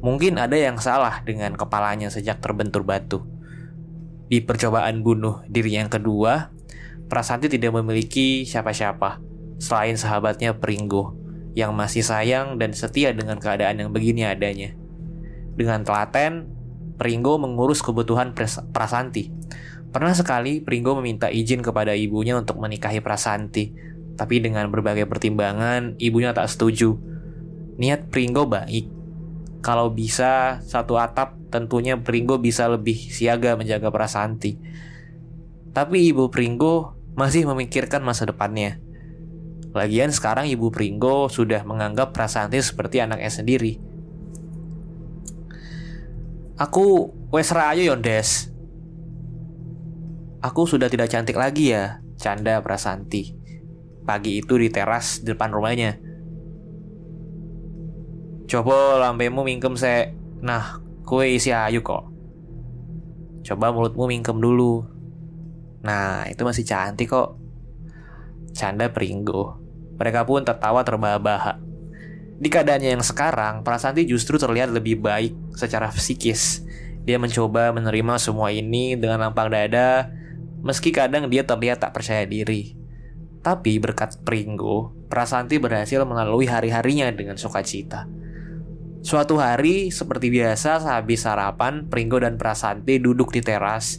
Mungkin 0.00 0.40
ada 0.40 0.56
yang 0.56 0.80
salah 0.80 1.20
dengan 1.28 1.60
kepalanya 1.60 2.08
sejak 2.08 2.40
terbentur 2.40 2.88
batu. 2.88 3.28
Di 4.32 4.40
percobaan 4.40 5.04
bunuh 5.04 5.44
diri 5.44 5.76
yang 5.76 5.92
kedua, 5.92 6.48
Prasanti 7.12 7.52
tidak 7.52 7.76
memiliki 7.76 8.48
siapa-siapa 8.48 9.20
selain 9.60 10.00
sahabatnya 10.00 10.56
Pringgo 10.56 11.12
yang 11.52 11.76
masih 11.76 12.00
sayang 12.00 12.56
dan 12.56 12.72
setia 12.72 13.12
dengan 13.12 13.36
keadaan 13.36 13.76
yang 13.76 13.90
begini 13.92 14.24
adanya. 14.24 14.72
Dengan 15.52 15.84
telaten, 15.84 16.57
Pringgo 16.98 17.38
mengurus 17.38 17.80
kebutuhan 17.80 18.34
Prasanti. 18.74 19.30
Pernah 19.88 20.12
sekali 20.12 20.60
Pringgo 20.60 20.98
meminta 20.98 21.30
izin 21.30 21.64
kepada 21.64 21.94
ibunya 21.94 22.36
untuk 22.36 22.60
menikahi 22.60 23.00
Prasanti, 23.00 23.72
tapi 24.18 24.42
dengan 24.42 24.66
berbagai 24.68 25.06
pertimbangan, 25.06 25.94
ibunya 26.02 26.34
tak 26.34 26.50
setuju. 26.50 26.98
Niat 27.78 28.10
Pringgo 28.10 28.44
baik. 28.50 28.90
Kalau 29.62 29.94
bisa 29.94 30.58
satu 30.66 30.98
atap, 30.98 31.38
tentunya 31.54 31.94
Pringgo 31.94 32.36
bisa 32.42 32.66
lebih 32.66 32.98
siaga 32.98 33.54
menjaga 33.54 33.88
Prasanti. 33.94 34.58
Tapi 35.70 36.10
ibu 36.10 36.28
Pringgo 36.28 36.98
masih 37.14 37.46
memikirkan 37.46 38.02
masa 38.02 38.26
depannya. 38.26 38.82
Lagian 39.70 40.10
sekarang 40.10 40.50
ibu 40.50 40.74
Pringgo 40.74 41.30
sudah 41.30 41.62
menganggap 41.62 42.10
Prasanti 42.10 42.58
seperti 42.58 42.98
anaknya 42.98 43.30
sendiri. 43.30 43.87
Aku 46.58 47.14
wes 47.30 47.54
rayo 47.54 47.86
yondes. 47.86 48.50
Aku 50.42 50.66
sudah 50.66 50.90
tidak 50.90 51.06
cantik 51.06 51.38
lagi 51.38 51.70
ya, 51.70 52.02
canda 52.18 52.58
Prasanti. 52.66 53.38
Pagi 54.02 54.42
itu 54.42 54.58
di 54.58 54.66
teras 54.66 55.22
depan 55.22 55.54
rumahnya. 55.54 56.02
Coba 58.50 58.98
lambemu 59.06 59.46
mingkem 59.46 59.78
se. 59.78 60.10
Nah, 60.42 60.82
kue 61.06 61.38
isi 61.38 61.54
ayu 61.54 61.78
kok. 61.86 62.10
Coba 63.46 63.70
mulutmu 63.70 64.10
mingkem 64.10 64.42
dulu. 64.42 64.82
Nah, 65.86 66.26
itu 66.26 66.42
masih 66.42 66.66
cantik 66.66 67.06
kok. 67.06 67.38
Canda 68.50 68.90
Pringgo. 68.90 69.62
Mereka 69.94 70.26
pun 70.26 70.42
tertawa 70.42 70.82
terbahak-bahak. 70.82 71.67
Di 72.38 72.46
keadaannya 72.46 72.94
yang 72.94 73.02
sekarang, 73.02 73.66
Prasanti 73.66 74.06
justru 74.06 74.38
terlihat 74.38 74.70
lebih 74.70 75.02
baik 75.02 75.34
secara 75.58 75.90
psikis. 75.90 76.62
Dia 77.02 77.18
mencoba 77.18 77.74
menerima 77.74 78.14
semua 78.22 78.54
ini 78.54 78.94
dengan 78.94 79.26
lapang 79.26 79.50
dada, 79.50 80.06
meski 80.62 80.94
kadang 80.94 81.26
dia 81.26 81.42
terlihat 81.42 81.82
tak 81.82 81.98
percaya 81.98 82.22
diri. 82.22 82.78
Tapi 83.42 83.82
berkat 83.82 84.22
Pringgo, 84.22 84.94
Prasanti 85.10 85.58
berhasil 85.58 85.98
melalui 86.06 86.46
hari-harinya 86.46 87.10
dengan 87.10 87.34
sukacita. 87.34 88.06
Suatu 89.02 89.38
hari, 89.42 89.90
seperti 89.90 90.30
biasa, 90.30 90.82
sehabis 90.82 91.26
sarapan, 91.26 91.90
Pringgo 91.90 92.22
dan 92.22 92.38
Prasanti 92.38 93.02
duduk 93.02 93.34
di 93.34 93.42
teras 93.42 93.98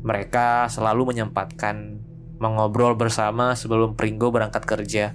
mereka 0.00 0.64
selalu 0.72 1.12
menyempatkan 1.12 2.00
mengobrol 2.40 2.96
bersama 2.96 3.52
sebelum 3.52 3.98
Pringgo 3.98 4.32
berangkat 4.32 4.64
kerja. 4.64 5.12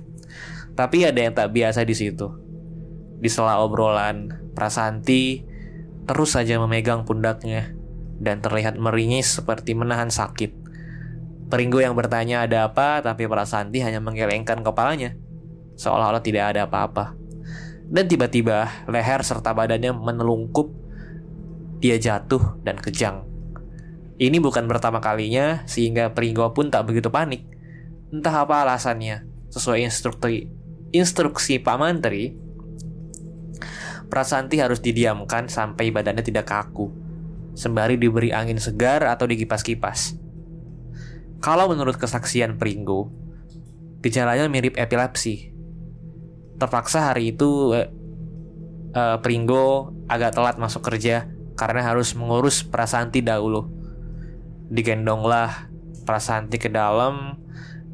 Tapi 0.77 1.07
ada 1.07 1.19
yang 1.25 1.33
tak 1.33 1.55
biasa 1.55 1.81
di 1.81 1.95
situ. 1.97 2.44
Di 3.19 3.29
sela 3.31 3.63
obrolan, 3.63 4.51
Prasanti 4.55 5.43
terus 6.05 6.37
saja 6.37 6.61
memegang 6.61 7.03
pundaknya 7.03 7.73
dan 8.21 8.39
terlihat 8.39 8.79
meringis 8.79 9.41
seperti 9.41 9.75
menahan 9.75 10.07
sakit. 10.07 10.65
Pringgo 11.45 11.77
yang 11.77 11.93
bertanya 11.93 12.45
ada 12.45 12.69
apa, 12.69 13.01
tapi 13.05 13.29
Prasanti 13.29 13.81
hanya 13.83 14.01
menggelengkan 14.01 14.65
kepalanya, 14.65 15.13
seolah-olah 15.77 16.23
tidak 16.25 16.55
ada 16.55 16.65
apa-apa. 16.65 17.13
Dan 17.85 18.09
tiba-tiba 18.09 18.65
leher 18.89 19.21
serta 19.21 19.53
badannya 19.53 19.93
menelungkup, 19.93 20.73
dia 21.77 22.01
jatuh 22.01 22.57
dan 22.65 22.81
kejang. 22.81 23.29
Ini 24.17 24.41
bukan 24.41 24.65
pertama 24.65 25.03
kalinya, 25.03 25.61
sehingga 25.69 26.15
Pringgo 26.15 26.49
pun 26.55 26.73
tak 26.73 26.89
begitu 26.89 27.13
panik. 27.13 27.45
Entah 28.09 28.47
apa 28.47 28.65
alasannya, 28.65 29.27
sesuai 29.53 29.85
instruksi, 29.85 30.49
instruksi 30.95 31.61
Pak 31.61 31.77
Mantri, 31.77 32.44
Prasanti 34.07 34.61
harus 34.61 34.79
didiamkan 34.79 35.49
sampai 35.49 35.89
badannya 35.89 36.21
tidak 36.21 36.49
kaku, 36.49 36.89
sembari 37.57 37.97
diberi 37.99 38.31
angin 38.31 38.61
segar 38.61 39.03
atau 39.05 39.25
dikipas-kipas. 39.25 40.17
Kalau 41.43 41.69
menurut 41.69 41.99
kesaksian 41.99 42.57
Pringgo, 42.57 43.11
gejalanya 44.01 44.49
mirip 44.49 44.77
epilepsi. 44.77 45.53
Terpaksa 46.55 47.11
hari 47.11 47.35
itu 47.35 47.75
eh, 47.75 47.91
eh, 48.95 49.17
Pringgo 49.19 49.91
agak 50.07 50.37
telat 50.37 50.55
masuk 50.55 50.85
kerja 50.85 51.27
karena 51.59 51.83
harus 51.83 52.15
mengurus 52.15 52.63
Prasanti 52.63 53.19
dahulu 53.19 53.75
digendonglah 54.69 55.69
Prasanti 56.05 56.61
ke 56.61 56.69
dalam 56.69 57.41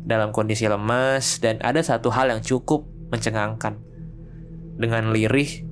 dalam 0.04 0.36
kondisi 0.36 0.68
lemas 0.68 1.40
dan 1.40 1.62
ada 1.64 1.80
satu 1.80 2.12
hal 2.12 2.28
yang 2.28 2.42
cukup 2.44 2.84
mencengangkan. 3.14 3.80
Dengan 4.76 5.14
lirih, 5.14 5.64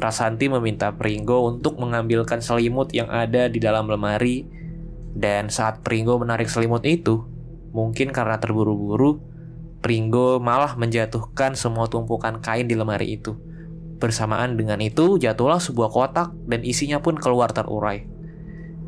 Prasanti 0.00 0.48
meminta 0.48 0.96
Pringgo 0.96 1.44
untuk 1.44 1.76
mengambilkan 1.76 2.40
selimut 2.40 2.88
yang 2.96 3.12
ada 3.12 3.52
di 3.52 3.60
dalam 3.60 3.84
lemari 3.84 4.48
dan 5.12 5.52
saat 5.52 5.84
Pringgo 5.84 6.16
menarik 6.16 6.48
selimut 6.48 6.88
itu, 6.88 7.28
mungkin 7.76 8.08
karena 8.08 8.40
terburu-buru, 8.40 9.20
Pringgo 9.84 10.40
malah 10.40 10.72
menjatuhkan 10.80 11.52
semua 11.52 11.84
tumpukan 11.92 12.40
kain 12.40 12.64
di 12.64 12.80
lemari 12.80 13.20
itu. 13.20 13.36
Bersamaan 14.00 14.56
dengan 14.56 14.80
itu, 14.80 15.20
jatuhlah 15.20 15.60
sebuah 15.60 15.92
kotak 15.92 16.32
dan 16.48 16.64
isinya 16.64 17.04
pun 17.04 17.20
keluar 17.20 17.52
terurai. 17.52 18.08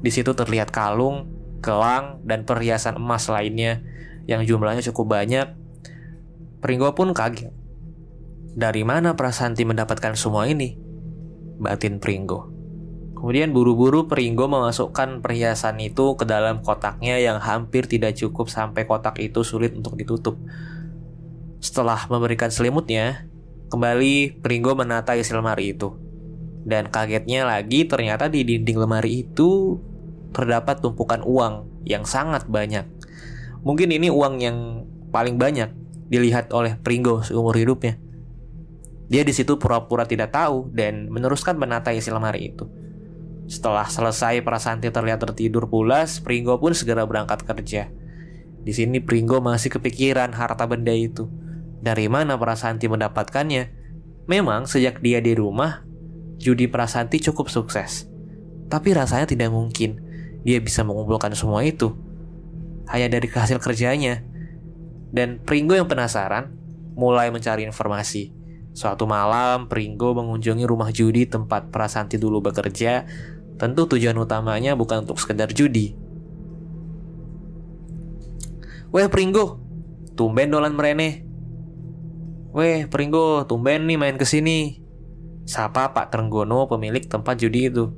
Di 0.00 0.08
situ 0.08 0.32
terlihat 0.32 0.72
kalung, 0.72 1.28
gelang, 1.60 2.24
dan 2.24 2.48
perhiasan 2.48 2.96
emas 2.96 3.28
lainnya 3.28 3.84
yang 4.24 4.48
jumlahnya 4.48 4.80
cukup 4.88 5.12
banyak. 5.20 5.52
Pringgo 6.64 6.88
pun 6.96 7.12
kaget. 7.12 7.52
Dari 8.56 8.80
mana 8.80 9.12
Prasanti 9.12 9.68
mendapatkan 9.68 10.16
semua 10.16 10.48
ini? 10.48 10.81
Batin 11.62 12.02
Pringgo. 12.02 12.50
Kemudian 13.14 13.54
buru-buru 13.54 14.10
Pringgo 14.10 14.50
memasukkan 14.50 15.22
perhiasan 15.22 15.78
itu 15.78 16.18
ke 16.18 16.26
dalam 16.26 16.58
kotaknya 16.58 17.22
yang 17.22 17.38
hampir 17.38 17.86
tidak 17.86 18.18
cukup 18.18 18.50
sampai 18.50 18.82
kotak 18.82 19.22
itu 19.22 19.46
sulit 19.46 19.78
untuk 19.78 19.94
ditutup. 19.94 20.42
Setelah 21.62 22.10
memberikan 22.10 22.50
selimutnya, 22.50 23.30
kembali 23.70 24.42
Pringgo 24.42 24.74
menata 24.74 25.14
isi 25.14 25.30
lemari 25.30 25.70
itu. 25.70 25.94
Dan 26.66 26.90
kagetnya 26.90 27.46
lagi 27.46 27.86
ternyata 27.86 28.26
di 28.26 28.42
dinding 28.42 28.82
lemari 28.82 29.22
itu 29.22 29.78
terdapat 30.34 30.82
tumpukan 30.82 31.22
uang 31.22 31.86
yang 31.86 32.02
sangat 32.02 32.50
banyak. 32.50 32.90
Mungkin 33.62 33.94
ini 33.94 34.10
uang 34.10 34.42
yang 34.42 34.58
paling 35.14 35.38
banyak 35.38 35.70
dilihat 36.10 36.50
oleh 36.50 36.74
Pringgo 36.74 37.22
seumur 37.22 37.54
hidupnya. 37.54 38.01
Dia 39.12 39.28
di 39.28 39.36
situ 39.36 39.60
pura-pura 39.60 40.08
tidak 40.08 40.32
tahu 40.32 40.72
dan 40.72 41.12
meneruskan 41.12 41.60
menata 41.60 41.92
isi 41.92 42.08
lemari 42.08 42.48
itu. 42.48 42.64
Setelah 43.44 43.84
selesai 43.84 44.40
Prasanti 44.40 44.88
terlihat 44.88 45.20
tertidur 45.20 45.68
pulas, 45.68 46.24
Pringgo 46.24 46.56
pun 46.56 46.72
segera 46.72 47.04
berangkat 47.04 47.44
kerja. 47.44 47.92
Di 48.64 48.72
sini 48.72 49.04
Pringgo 49.04 49.44
masih 49.44 49.68
kepikiran 49.68 50.32
harta 50.32 50.64
benda 50.64 50.96
itu. 50.96 51.28
Dari 51.84 52.08
mana 52.08 52.40
Prasanti 52.40 52.88
mendapatkannya? 52.88 53.68
Memang 54.24 54.64
sejak 54.64 55.04
dia 55.04 55.20
di 55.20 55.36
rumah, 55.36 55.84
judi 56.40 56.64
Prasanti 56.64 57.20
cukup 57.20 57.52
sukses. 57.52 58.08
Tapi 58.72 58.96
rasanya 58.96 59.28
tidak 59.28 59.52
mungkin 59.52 60.00
dia 60.40 60.56
bisa 60.56 60.80
mengumpulkan 60.88 61.36
semua 61.36 61.60
itu 61.68 61.92
hanya 62.88 63.12
dari 63.12 63.28
hasil 63.28 63.60
kerjanya. 63.60 64.24
Dan 65.12 65.44
Pringgo 65.44 65.76
yang 65.76 65.84
penasaran 65.84 66.56
mulai 66.96 67.28
mencari 67.28 67.68
informasi. 67.68 68.41
Suatu 68.72 69.04
malam, 69.04 69.68
Pringgo 69.68 70.16
mengunjungi 70.16 70.64
rumah 70.64 70.88
judi 70.88 71.28
tempat 71.28 71.68
Prasanti 71.68 72.16
dulu 72.16 72.40
bekerja. 72.40 73.04
Tentu 73.60 73.84
tujuan 73.84 74.16
utamanya 74.16 74.72
bukan 74.72 75.04
untuk 75.04 75.20
sekedar 75.20 75.52
judi. 75.52 75.92
Weh 78.92 79.08
Pringgo, 79.12 79.60
tumben 80.16 80.48
dolan 80.48 80.72
merene. 80.72 81.24
Weh 82.52 82.88
Pringgo, 82.88 83.44
tumben 83.44 83.88
nih 83.88 84.00
main 84.00 84.16
ke 84.16 84.24
sini. 84.24 84.80
Sapa 85.42 85.90
Pak 85.92 86.14
Trenggono 86.14 86.70
pemilik 86.70 87.02
tempat 87.02 87.40
judi 87.40 87.66
itu, 87.66 87.92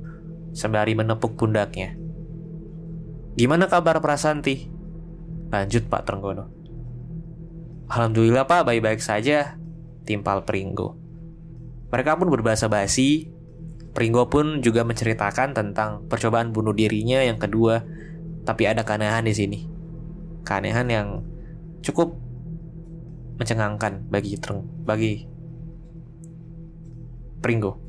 sembari 0.51 0.97
menepuk 0.97 1.37
pundaknya. 1.37 1.93
Gimana 3.35 3.67
kabar 3.67 3.99
Prasanti? 4.01 4.71
Lanjut 5.53 5.85
Pak 5.87 6.03
Trenggono. 6.07 6.51
Alhamdulillah 7.85 8.49
Pak, 8.49 8.65
baik-baik 8.65 8.97
saja, 8.97 9.59
timpal 10.05 10.45
Pringgo. 10.45 10.95
Mereka 11.89 12.15
pun 12.15 12.29
berbahasa 12.29 12.69
basi. 12.69 13.29
Pringgo 13.95 14.27
pun 14.27 14.59
juga 14.59 14.83
menceritakan 14.83 15.55
tentang 15.55 16.03
percobaan 16.11 16.51
bunuh 16.51 16.75
dirinya 16.75 17.23
yang 17.23 17.39
kedua, 17.39 17.81
tapi 18.43 18.67
ada 18.67 18.83
keanehan 18.83 19.23
di 19.23 19.31
sini. 19.31 19.59
Keanehan 20.43 20.87
yang 20.91 21.07
cukup 21.79 22.13
mencengangkan 23.39 24.03
bagi 24.11 24.35
Treng, 24.35 24.67
bagi 24.83 25.23
Pringgo. 27.39 27.79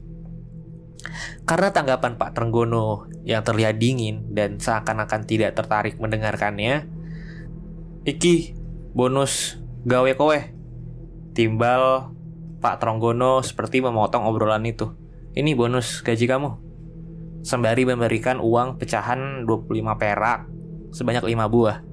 Karena 1.42 1.74
tanggapan 1.74 2.18
Pak 2.18 2.38
Trenggono 2.38 3.10
yang 3.26 3.42
terlihat 3.42 3.78
dingin 3.78 4.30
dan 4.30 4.62
seakan-akan 4.62 5.26
tidak 5.26 5.58
tertarik 5.58 5.98
mendengarkannya, 5.98 6.86
Iki 8.06 8.54
bonus 8.94 9.58
gawe 9.82 10.14
kowe. 10.14 10.38
Timbal 11.36 12.16
Pak 12.64 12.80
Trenggono 12.80 13.44
seperti 13.44 13.84
memotong 13.84 14.24
obrolan 14.24 14.64
itu. 14.64 14.96
Ini 15.36 15.52
bonus 15.52 16.00
gaji 16.00 16.24
kamu. 16.24 16.50
Sembari 17.44 17.84
memberikan 17.84 18.40
uang 18.40 18.80
pecahan 18.80 19.44
25 19.44 20.00
perak 20.00 20.48
sebanyak 20.96 21.28
5 21.28 21.52
buah. 21.52 21.84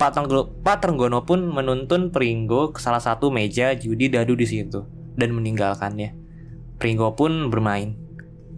Pak, 0.00 0.10
Trenggono, 0.16 0.48
Pak 0.64 0.80
Trenggono 0.80 1.28
pun 1.28 1.52
menuntun 1.52 2.08
Pringgo 2.08 2.72
ke 2.72 2.80
salah 2.80 3.04
satu 3.04 3.28
meja 3.28 3.76
judi 3.76 4.08
dadu 4.08 4.32
di 4.32 4.48
situ 4.48 4.88
dan 5.12 5.36
meninggalkannya. 5.36 6.16
Pringgo 6.80 7.12
pun 7.12 7.52
bermain. 7.52 7.92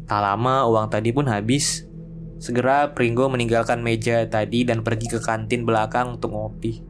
Tak 0.06 0.22
lama 0.22 0.62
uang 0.70 0.94
tadi 0.94 1.10
pun 1.10 1.26
habis. 1.26 1.90
Segera 2.38 2.94
Pringgo 2.94 3.26
meninggalkan 3.26 3.82
meja 3.82 4.30
tadi 4.30 4.62
dan 4.62 4.86
pergi 4.86 5.10
ke 5.10 5.18
kantin 5.18 5.66
belakang 5.66 6.22
untuk 6.22 6.38
ngopi. 6.38 6.86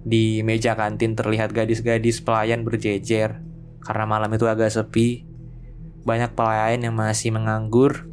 Di 0.00 0.40
meja 0.40 0.72
kantin 0.78 1.12
terlihat 1.12 1.52
gadis-gadis 1.52 2.24
pelayan 2.24 2.64
berjejer. 2.64 3.40
Karena 3.80 4.04
malam 4.04 4.32
itu 4.32 4.48
agak 4.48 4.72
sepi, 4.72 5.24
banyak 6.04 6.32
pelayan 6.32 6.80
yang 6.84 6.94
masih 6.96 7.32
menganggur. 7.32 8.08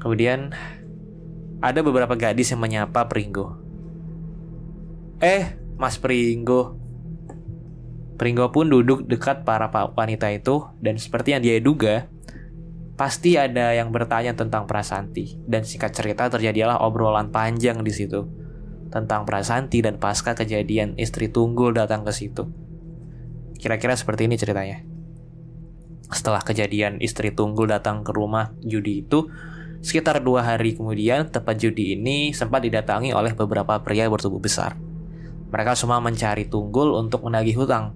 Kemudian 0.00 0.56
ada 1.60 1.80
beberapa 1.84 2.16
gadis 2.16 2.52
yang 2.52 2.60
menyapa 2.64 3.04
Pringgo. 3.08 3.60
Eh, 5.20 5.60
Mas 5.76 6.00
Pringgo. 6.00 6.80
Pringgo 8.16 8.52
pun 8.52 8.68
duduk 8.68 9.04
dekat 9.08 9.48
para 9.48 9.68
wanita 9.68 10.28
itu 10.32 10.68
dan 10.80 11.00
seperti 11.00 11.36
yang 11.36 11.40
dia 11.44 11.56
duga, 11.60 12.08
pasti 13.00 13.40
ada 13.40 13.72
yang 13.72 13.88
bertanya 13.92 14.36
tentang 14.36 14.68
Prasanti 14.68 15.40
dan 15.48 15.64
singkat 15.64 15.96
cerita 15.96 16.28
terjadilah 16.28 16.84
obrolan 16.84 17.32
panjang 17.32 17.80
di 17.80 17.92
situ 17.96 18.39
tentang 18.90 19.22
Prasanti 19.24 19.80
dan 19.80 19.96
pasca 19.96 20.34
kejadian 20.34 20.98
istri 20.98 21.30
Tunggul 21.30 21.72
datang 21.72 22.02
ke 22.02 22.10
situ. 22.10 22.50
Kira-kira 23.56 23.94
seperti 23.94 24.26
ini 24.26 24.34
ceritanya. 24.36 24.82
Setelah 26.10 26.42
kejadian 26.42 26.98
istri 26.98 27.30
Tunggul 27.30 27.70
datang 27.70 28.02
ke 28.02 28.10
rumah 28.10 28.50
judi 28.60 29.06
itu, 29.06 29.30
sekitar 29.80 30.20
dua 30.20 30.42
hari 30.42 30.74
kemudian 30.74 31.30
tempat 31.30 31.56
judi 31.56 31.94
ini 31.94 32.34
sempat 32.34 32.66
didatangi 32.66 33.14
oleh 33.14 33.32
beberapa 33.32 33.78
pria 33.80 34.10
bertubuh 34.10 34.42
besar. 34.42 34.74
Mereka 35.50 35.78
semua 35.78 36.02
mencari 36.02 36.50
Tunggul 36.50 36.94
untuk 36.98 37.26
menagih 37.26 37.62
hutang. 37.62 37.94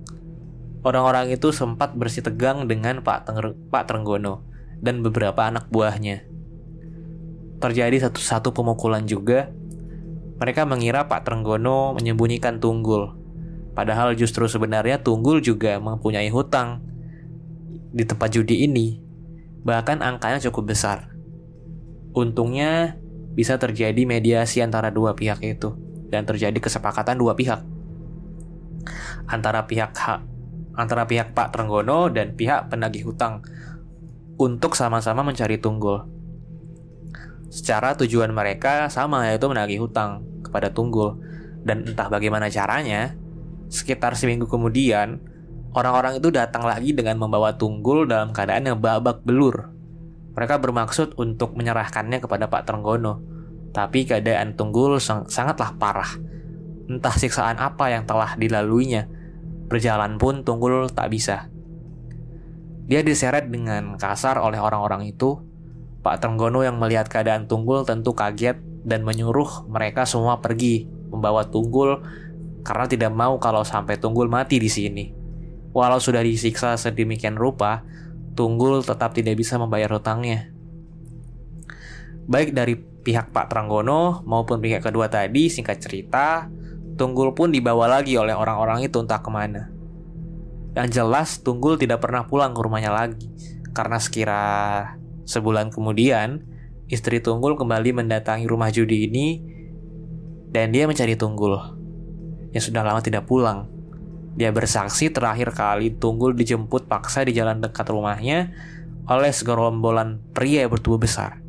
Orang-orang 0.84 1.32
itu 1.32 1.48
sempat 1.48 1.96
bersih 1.96 2.20
tegang 2.20 2.68
dengan 2.68 3.00
Pak, 3.00 3.24
Teng 3.24 3.56
Pak 3.72 3.88
Trenggono 3.88 4.44
dan 4.84 5.00
beberapa 5.00 5.48
anak 5.48 5.72
buahnya. 5.72 6.28
Terjadi 7.56 8.04
satu-satu 8.04 8.52
pemukulan 8.52 9.08
juga. 9.08 9.48
Mereka 10.44 10.68
mengira 10.68 11.08
Pak 11.08 11.24
Trenggono 11.24 11.96
menyembunyikan 11.96 12.60
Tunggul. 12.60 13.16
Padahal 13.72 14.12
justru 14.12 14.44
sebenarnya 14.44 15.00
Tunggul 15.00 15.40
juga 15.40 15.80
mempunyai 15.80 16.28
hutang 16.28 16.84
di 17.96 18.04
tempat 18.04 18.28
judi 18.28 18.68
ini. 18.68 19.00
Bahkan 19.64 20.04
angkanya 20.04 20.44
cukup 20.44 20.76
besar. 20.76 21.16
Untungnya 22.12 23.00
bisa 23.32 23.56
terjadi 23.56 24.04
mediasi 24.04 24.60
antara 24.60 24.92
dua 24.92 25.16
pihak 25.16 25.40
itu 25.40 25.72
dan 26.12 26.28
terjadi 26.28 26.60
kesepakatan 26.60 27.16
dua 27.16 27.32
pihak 27.32 27.64
antara 29.24 29.64
pihak 29.64 29.96
hak 29.96 30.20
antara 30.76 31.08
pihak 31.08 31.32
Pak 31.32 31.56
Trenggono 31.56 32.12
dan 32.12 32.36
pihak 32.36 32.68
penagih 32.68 33.08
hutang 33.08 33.40
untuk 34.36 34.76
sama-sama 34.76 35.24
mencari 35.24 35.56
Tunggul. 35.56 36.04
Secara 37.48 37.96
tujuan 37.96 38.28
mereka 38.28 38.92
sama 38.92 39.24
yaitu 39.32 39.48
menagih 39.48 39.80
hutang 39.80 40.33
kepada 40.54 40.70
Tunggul. 40.70 41.18
Dan 41.66 41.82
entah 41.90 42.06
bagaimana 42.06 42.46
caranya, 42.46 43.18
sekitar 43.66 44.14
seminggu 44.14 44.46
kemudian, 44.46 45.18
orang-orang 45.74 46.22
itu 46.22 46.30
datang 46.30 46.62
lagi 46.62 46.94
dengan 46.94 47.18
membawa 47.18 47.58
Tunggul 47.58 48.06
dalam 48.06 48.30
keadaan 48.30 48.70
yang 48.70 48.78
babak 48.78 49.26
belur. 49.26 49.74
Mereka 50.38 50.62
bermaksud 50.62 51.18
untuk 51.18 51.58
menyerahkannya 51.58 52.22
kepada 52.22 52.46
Pak 52.46 52.70
Trenggono. 52.70 53.18
Tapi 53.74 54.06
keadaan 54.06 54.54
Tunggul 54.54 55.02
sang 55.02 55.26
sangatlah 55.26 55.74
parah. 55.74 56.14
Entah 56.86 57.14
siksaan 57.18 57.58
apa 57.58 57.90
yang 57.90 58.06
telah 58.06 58.38
dilaluinya, 58.38 59.10
Berjalan 59.64 60.20
pun 60.20 60.44
Tunggul 60.44 60.92
tak 60.92 61.08
bisa. 61.08 61.48
Dia 62.84 63.00
diseret 63.00 63.48
dengan 63.48 63.96
kasar 63.96 64.36
oleh 64.36 64.60
orang-orang 64.60 65.08
itu. 65.08 65.40
Pak 66.04 66.20
Trenggono 66.20 66.60
yang 66.60 66.76
melihat 66.76 67.08
keadaan 67.08 67.48
Tunggul 67.48 67.88
tentu 67.88 68.12
kaget 68.12 68.60
dan 68.84 69.00
menyuruh 69.02 69.64
mereka 69.66 70.04
semua 70.04 70.38
pergi 70.44 70.84
membawa 71.08 71.48
Tunggul 71.48 72.04
karena 72.64 72.86
tidak 72.88 73.12
mau 73.12 73.40
kalau 73.40 73.64
sampai 73.64 73.96
Tunggul 73.96 74.28
mati 74.28 74.60
di 74.60 74.68
sini. 74.68 75.10
Walau 75.74 75.98
sudah 75.98 76.22
disiksa 76.22 76.78
sedemikian 76.78 77.34
rupa, 77.34 77.82
Tunggul 78.38 78.84
tetap 78.86 79.16
tidak 79.16 79.34
bisa 79.40 79.58
membayar 79.58 79.90
hutangnya. 79.90 80.54
Baik 82.24 82.54
dari 82.56 82.78
pihak 82.78 83.34
Pak 83.34 83.52
Trenggono 83.52 84.24
maupun 84.24 84.62
pihak 84.62 84.80
kedua 84.80 85.12
tadi, 85.12 85.52
singkat 85.52 85.82
cerita, 85.82 86.48
Tunggul 86.94 87.34
pun 87.34 87.50
dibawa 87.50 87.90
lagi 87.90 88.14
oleh 88.14 88.32
orang-orang 88.32 88.86
itu 88.86 89.02
entah 89.02 89.18
ke 89.18 89.28
mana. 89.28 89.68
Yang 90.78 90.88
jelas 90.94 91.28
Tunggul 91.42 91.76
tidak 91.76 92.00
pernah 92.02 92.24
pulang 92.24 92.54
ke 92.54 92.60
rumahnya 92.62 92.90
lagi. 92.94 93.26
Karena 93.74 93.98
sekira 93.98 94.42
sebulan 95.26 95.74
kemudian, 95.74 96.53
istri 96.94 97.18
Tunggul 97.18 97.58
kembali 97.58 97.90
mendatangi 97.90 98.46
rumah 98.46 98.70
judi 98.70 99.10
ini 99.10 99.42
dan 100.54 100.70
dia 100.70 100.86
mencari 100.86 101.18
Tunggul 101.18 101.58
yang 102.54 102.62
sudah 102.62 102.86
lama 102.86 103.02
tidak 103.02 103.26
pulang. 103.26 103.66
Dia 104.38 104.54
bersaksi 104.54 105.10
terakhir 105.10 105.50
kali 105.50 105.98
Tunggul 105.98 106.38
dijemput 106.38 106.86
paksa 106.86 107.26
di 107.26 107.34
jalan 107.34 107.58
dekat 107.58 107.90
rumahnya 107.90 108.54
oleh 109.10 109.30
segerombolan 109.34 110.22
pria 110.30 110.70
bertubuh 110.70 111.02
besar. 111.02 111.42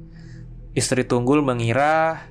Istri 0.73 1.05
Tunggul 1.05 1.45
mengira 1.45 2.25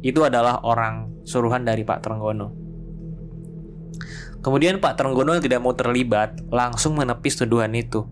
itu 0.00 0.22
adalah 0.22 0.62
orang 0.62 1.26
suruhan 1.26 1.66
dari 1.66 1.82
Pak 1.82 2.06
Trenggono. 2.06 2.54
Kemudian 4.38 4.78
Pak 4.78 4.94
Trenggono 4.94 5.34
yang 5.34 5.42
tidak 5.42 5.60
mau 5.60 5.74
terlibat 5.74 6.38
langsung 6.54 6.94
menepis 6.94 7.34
tuduhan 7.34 7.74
itu. 7.74 8.06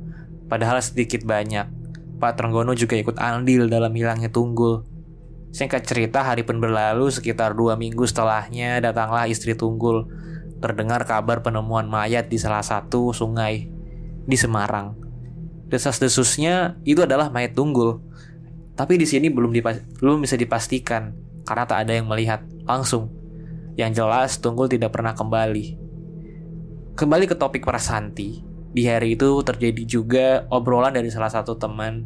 Padahal 0.51 0.83
sedikit 0.83 1.23
banyak, 1.23 1.71
Pak 2.17 2.41
Trenggono 2.41 2.73
juga 2.73 2.97
ikut 2.97 3.21
andil 3.21 3.69
dalam 3.69 3.93
hilangnya 3.93 4.33
Tunggul. 4.33 4.85
Singkat 5.53 5.85
cerita, 5.85 6.25
hari 6.25 6.45
pun 6.45 6.61
berlalu 6.61 7.09
sekitar 7.13 7.53
dua 7.53 7.77
minggu 7.77 8.05
setelahnya 8.09 8.81
datanglah 8.81 9.29
istri 9.29 9.53
Tunggul. 9.53 10.09
Terdengar 10.61 11.05
kabar 11.05 11.45
penemuan 11.45 11.85
mayat 11.85 12.33
di 12.33 12.41
salah 12.41 12.65
satu 12.65 13.13
sungai 13.13 13.69
di 14.25 14.37
Semarang. 14.37 14.97
Desas-desusnya 15.69 16.81
itu 16.89 17.05
adalah 17.05 17.29
mayat 17.29 17.53
Tunggul. 17.53 18.01
Tapi 18.77 19.01
di 19.01 19.05
sini 19.09 19.29
belum 19.29 19.53
belum 20.01 20.19
bisa 20.21 20.37
dipastikan 20.37 21.17
karena 21.45 21.65
tak 21.65 21.85
ada 21.85 21.93
yang 21.97 22.09
melihat 22.09 22.45
langsung. 22.65 23.13
Yang 23.77 24.01
jelas 24.01 24.31
Tunggul 24.41 24.73
tidak 24.73 24.97
pernah 24.97 25.13
kembali. 25.13 25.77
Kembali 26.97 27.25
ke 27.29 27.37
topik 27.37 27.61
Prasanti, 27.61 28.41
di 28.77 28.85
hari 28.85 29.17
itu 29.17 29.41
terjadi 29.41 29.83
juga 29.89 30.45
obrolan 30.53 30.93
dari 30.93 31.09
salah 31.09 31.33
satu 31.33 31.57
teman 31.57 32.05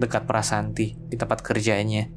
dekat 0.00 0.24
Prasanti 0.24 0.96
di 0.96 1.20
tempat 1.20 1.44
kerjanya. 1.44 2.08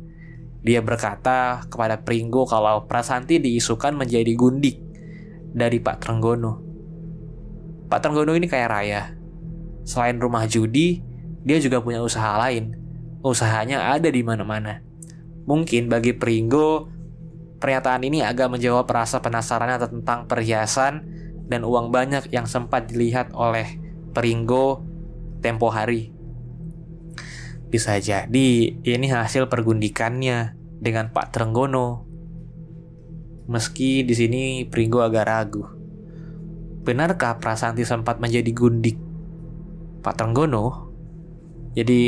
Dia 0.64 0.80
berkata 0.80 1.68
kepada 1.68 2.00
Pringgo 2.00 2.48
kalau 2.48 2.88
Prasanti 2.88 3.44
diisukan 3.44 3.92
menjadi 3.92 4.32
gundik 4.32 4.80
dari 5.52 5.84
Pak 5.84 6.08
Trenggono. 6.08 6.64
Pak 7.92 8.00
Trenggono 8.00 8.32
ini 8.32 8.48
kaya 8.48 8.72
raya. 8.72 9.12
Selain 9.84 10.16
rumah 10.16 10.48
judi, 10.48 11.04
dia 11.44 11.60
juga 11.60 11.84
punya 11.84 12.00
usaha 12.00 12.40
lain. 12.48 12.72
Usahanya 13.20 13.92
ada 13.92 14.08
di 14.08 14.24
mana-mana. 14.24 14.80
Mungkin 15.44 15.92
bagi 15.92 16.16
Pringgo, 16.16 16.88
pernyataan 17.60 18.08
ini 18.08 18.24
agak 18.24 18.56
menjawab 18.56 18.88
rasa 18.88 19.20
penasarannya 19.20 19.84
tentang 19.84 20.32
perhiasan 20.32 21.04
dan 21.52 21.68
uang 21.68 21.92
banyak 21.92 22.32
yang 22.32 22.48
sempat 22.48 22.88
dilihat 22.88 23.36
oleh 23.36 23.81
Pringgo 24.12 24.84
tempo 25.40 25.72
hari. 25.72 26.12
Bisa 27.72 27.96
jadi 27.98 28.76
ini 28.84 29.08
hasil 29.08 29.48
pergundikannya 29.48 30.60
dengan 30.84 31.16
Pak 31.16 31.32
Trenggono. 31.32 32.08
meski 33.52 34.08
di 34.08 34.16
sini 34.16 34.42
Pringgo 34.68 35.04
agak 35.04 35.28
ragu. 35.28 35.64
Benarkah 36.88 37.36
Prasanti 37.38 37.84
sempat 37.84 38.20
menjadi 38.24 38.48
gundik 38.52 38.96
Pak 40.04 40.16
Trenggono? 40.20 40.92
Jadi 41.76 42.04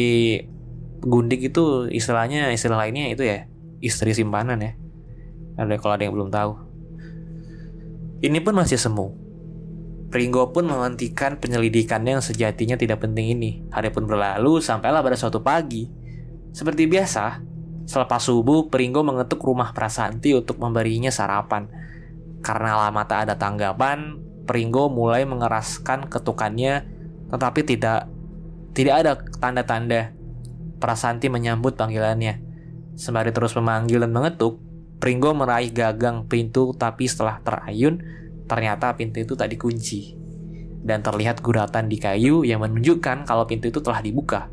gundik 1.04 1.43
itu 1.43 1.88
istilahnya 1.91 2.51
istilah 2.51 2.88
lainnya 2.88 3.12
itu 3.12 3.24
ya 3.28 3.47
istri 3.84 4.16
simpanan 4.16 4.60
ya. 4.60 4.72
Ada 5.60 5.80
kalau 5.80 5.93
ada 5.99 6.04
yang 6.08 6.16
belum 6.16 6.32
tahu. 6.32 6.51
Ini 8.24 8.39
pun 8.39 8.56
masih 8.56 8.80
semu. 8.80 9.22
Pringgo 10.14 10.53
pun 10.53 10.70
menghentikan 10.70 11.41
penyelidikannya 11.41 12.22
yang 12.22 12.22
sejatinya 12.22 12.78
tidak 12.78 13.01
penting 13.01 13.34
ini. 13.34 13.66
Hari 13.74 13.89
pun 13.89 14.05
berlalu, 14.05 14.61
sampailah 14.61 15.01
pada 15.01 15.18
suatu 15.18 15.41
pagi. 15.41 15.89
Seperti 16.53 16.86
biasa, 16.86 17.41
selepas 17.89 18.22
subuh, 18.22 18.70
Pringgo 18.70 19.01
mengetuk 19.01 19.41
rumah 19.41 19.74
Prasanti 19.74 20.38
untuk 20.38 20.61
memberinya 20.61 21.09
sarapan. 21.09 21.66
Karena 22.45 22.86
lama 22.86 23.01
tak 23.09 23.26
ada 23.26 23.41
tanggapan, 23.41 24.22
Pringgo 24.45 24.86
mulai 24.93 25.26
mengeraskan 25.26 26.05
ketukannya, 26.05 26.86
tetapi 27.34 27.66
tidak 27.66 28.05
tidak 28.78 28.95
ada 29.01 29.11
tanda-tanda 29.41 30.14
Prasanti 30.78 31.26
menyambut 31.26 31.74
panggilannya. 31.74 32.38
Sembari 32.93 33.34
terus 33.34 33.57
memanggil 33.57 33.97
dan 33.97 34.14
mengetuk, 34.14 34.61
Pringgo 35.01 35.34
meraih 35.34 35.74
gagang 35.74 36.30
pintu 36.30 36.70
tapi 36.78 37.09
setelah 37.09 37.41
terayun, 37.41 38.22
Ternyata 38.45 38.93
pintu 38.95 39.23
itu 39.23 39.33
tak 39.33 39.51
dikunci. 39.51 40.19
Dan 40.83 40.99
terlihat 40.99 41.39
guratan 41.39 41.87
di 41.87 41.95
kayu 41.95 42.43
yang 42.43 42.59
menunjukkan 42.59 43.23
kalau 43.23 43.47
pintu 43.47 43.71
itu 43.71 43.79
telah 43.79 44.03
dibuka. 44.03 44.51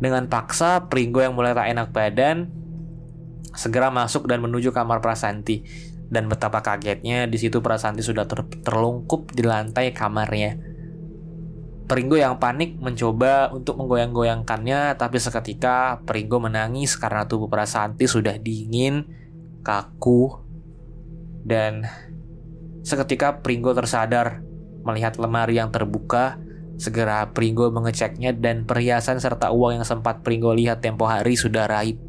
Dengan 0.00 0.30
paksa, 0.30 0.88
Pringgo 0.88 1.20
yang 1.20 1.36
mulai 1.36 1.52
tak 1.52 1.68
enak 1.68 1.88
badan 1.92 2.48
segera 3.52 3.90
masuk 3.90 4.30
dan 4.30 4.40
menuju 4.40 4.70
kamar 4.70 5.02
Prasanti. 5.02 5.66
Dan 6.10 6.26
betapa 6.26 6.58
kagetnya 6.58 7.30
di 7.30 7.38
situ 7.38 7.62
Prasanti 7.62 8.02
sudah 8.02 8.26
ter 8.26 8.42
terlungkup 8.66 9.30
di 9.30 9.46
lantai 9.46 9.94
kamarnya. 9.94 10.58
Pringgo 11.90 12.14
yang 12.14 12.38
panik 12.38 12.78
mencoba 12.78 13.50
untuk 13.50 13.74
menggoyang-goyangkannya, 13.82 14.94
tapi 14.94 15.18
seketika 15.18 15.98
Pringgo 16.06 16.38
menangis 16.38 16.94
karena 16.94 17.26
tubuh 17.26 17.50
Prasanti 17.50 18.06
sudah 18.06 18.38
dingin, 18.38 19.10
kaku, 19.66 20.38
dan 21.42 21.86
Seketika 22.80 23.44
Pringgo 23.44 23.76
tersadar 23.76 24.40
melihat 24.84 25.16
lemari 25.20 25.60
yang 25.60 25.68
terbuka. 25.68 26.40
Segera 26.80 27.28
Pringgo 27.36 27.68
mengeceknya 27.68 28.32
dan 28.32 28.64
perhiasan 28.64 29.20
serta 29.20 29.52
uang 29.52 29.80
yang 29.80 29.86
sempat 29.86 30.24
Pringgo 30.24 30.56
lihat 30.56 30.80
tempo 30.80 31.04
hari 31.04 31.36
sudah 31.36 31.68
raib. 31.68 32.00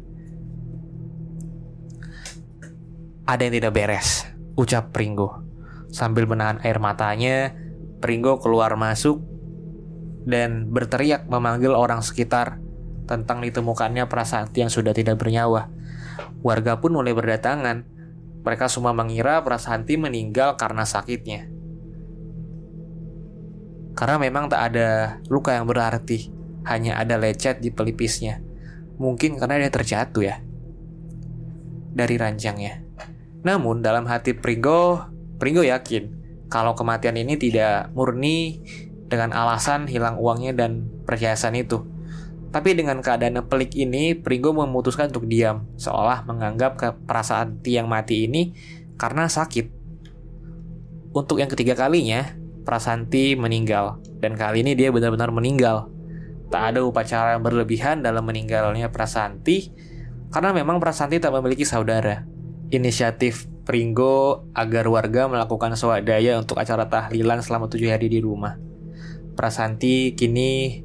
Ada 3.28 3.48
yang 3.48 3.54
tidak 3.60 3.72
beres, 3.76 4.24
ucap 4.56 4.88
Pringgo. 4.96 5.44
Sambil 5.92 6.24
menahan 6.24 6.56
air 6.64 6.80
matanya, 6.80 7.52
Pringgo 8.00 8.40
keluar 8.40 8.72
masuk 8.80 9.20
dan 10.24 10.72
berteriak 10.72 11.28
memanggil 11.28 11.76
orang 11.76 12.00
sekitar 12.00 12.56
tentang 13.04 13.44
ditemukannya 13.44 14.08
Prasanti 14.08 14.64
yang 14.64 14.72
sudah 14.72 14.96
tidak 14.96 15.20
bernyawa. 15.20 15.68
Warga 16.40 16.80
pun 16.80 16.96
mulai 16.96 17.12
berdatangan 17.12 17.91
mereka 18.42 18.66
semua 18.66 18.90
mengira 18.90 19.38
Prasanti 19.46 19.94
meninggal 19.94 20.58
karena 20.58 20.82
sakitnya. 20.82 21.46
Karena 23.94 24.16
memang 24.18 24.50
tak 24.50 24.72
ada 24.72 25.22
luka 25.30 25.54
yang 25.54 25.68
berarti, 25.70 26.32
hanya 26.66 26.98
ada 26.98 27.18
lecet 27.18 27.62
di 27.62 27.70
pelipisnya. 27.70 28.42
Mungkin 28.98 29.38
karena 29.38 29.62
dia 29.62 29.70
terjatuh 29.70 30.22
ya. 30.26 30.36
Dari 31.92 32.14
ranjangnya. 32.16 32.82
Namun 33.42 33.84
dalam 33.84 34.08
hati 34.08 34.32
Pringgo, 34.32 35.06
Pringgo 35.36 35.62
yakin 35.62 36.22
kalau 36.48 36.72
kematian 36.72 37.18
ini 37.20 37.36
tidak 37.36 37.92
murni 37.92 38.64
dengan 39.12 39.36
alasan 39.36 39.84
hilang 39.84 40.16
uangnya 40.16 40.56
dan 40.56 40.88
perhiasan 41.04 41.52
itu. 41.58 41.84
Tapi 42.52 42.76
dengan 42.76 43.00
keadaan 43.00 43.40
yang 43.40 43.48
pelik 43.48 43.72
ini, 43.72 44.12
Pringgo 44.12 44.52
memutuskan 44.52 45.08
untuk 45.08 45.24
diam, 45.24 45.64
seolah 45.80 46.28
menganggap 46.28 46.76
perasaan 47.08 47.64
tiang 47.64 47.88
mati 47.88 48.28
ini 48.28 48.52
karena 49.00 49.24
sakit. 49.24 49.72
Untuk 51.16 51.40
yang 51.40 51.48
ketiga 51.48 51.72
kalinya, 51.72 52.36
Prasanti 52.62 53.34
meninggal, 53.34 53.98
dan 54.20 54.36
kali 54.36 54.62
ini 54.62 54.76
dia 54.76 54.92
benar-benar 54.92 55.32
meninggal. 55.32 55.90
Tak 56.52 56.76
ada 56.76 56.84
upacara 56.84 57.34
yang 57.34 57.42
berlebihan 57.42 58.04
dalam 58.04 58.22
meninggalnya 58.28 58.92
Prasanti, 58.92 59.72
karena 60.28 60.52
memang 60.52 60.76
Prasanti 60.76 61.18
tak 61.18 61.32
memiliki 61.32 61.64
saudara. 61.64 62.28
Inisiatif 62.68 63.48
Pringgo 63.64 64.44
agar 64.52 64.84
warga 64.92 65.24
melakukan 65.26 65.72
swadaya 65.74 66.36
untuk 66.36 66.60
acara 66.60 66.90
tahlilan 66.92 67.40
selama 67.40 67.72
tujuh 67.72 67.88
hari 67.88 68.12
di 68.12 68.20
rumah. 68.20 68.60
Prasanti 69.32 70.12
kini 70.12 70.84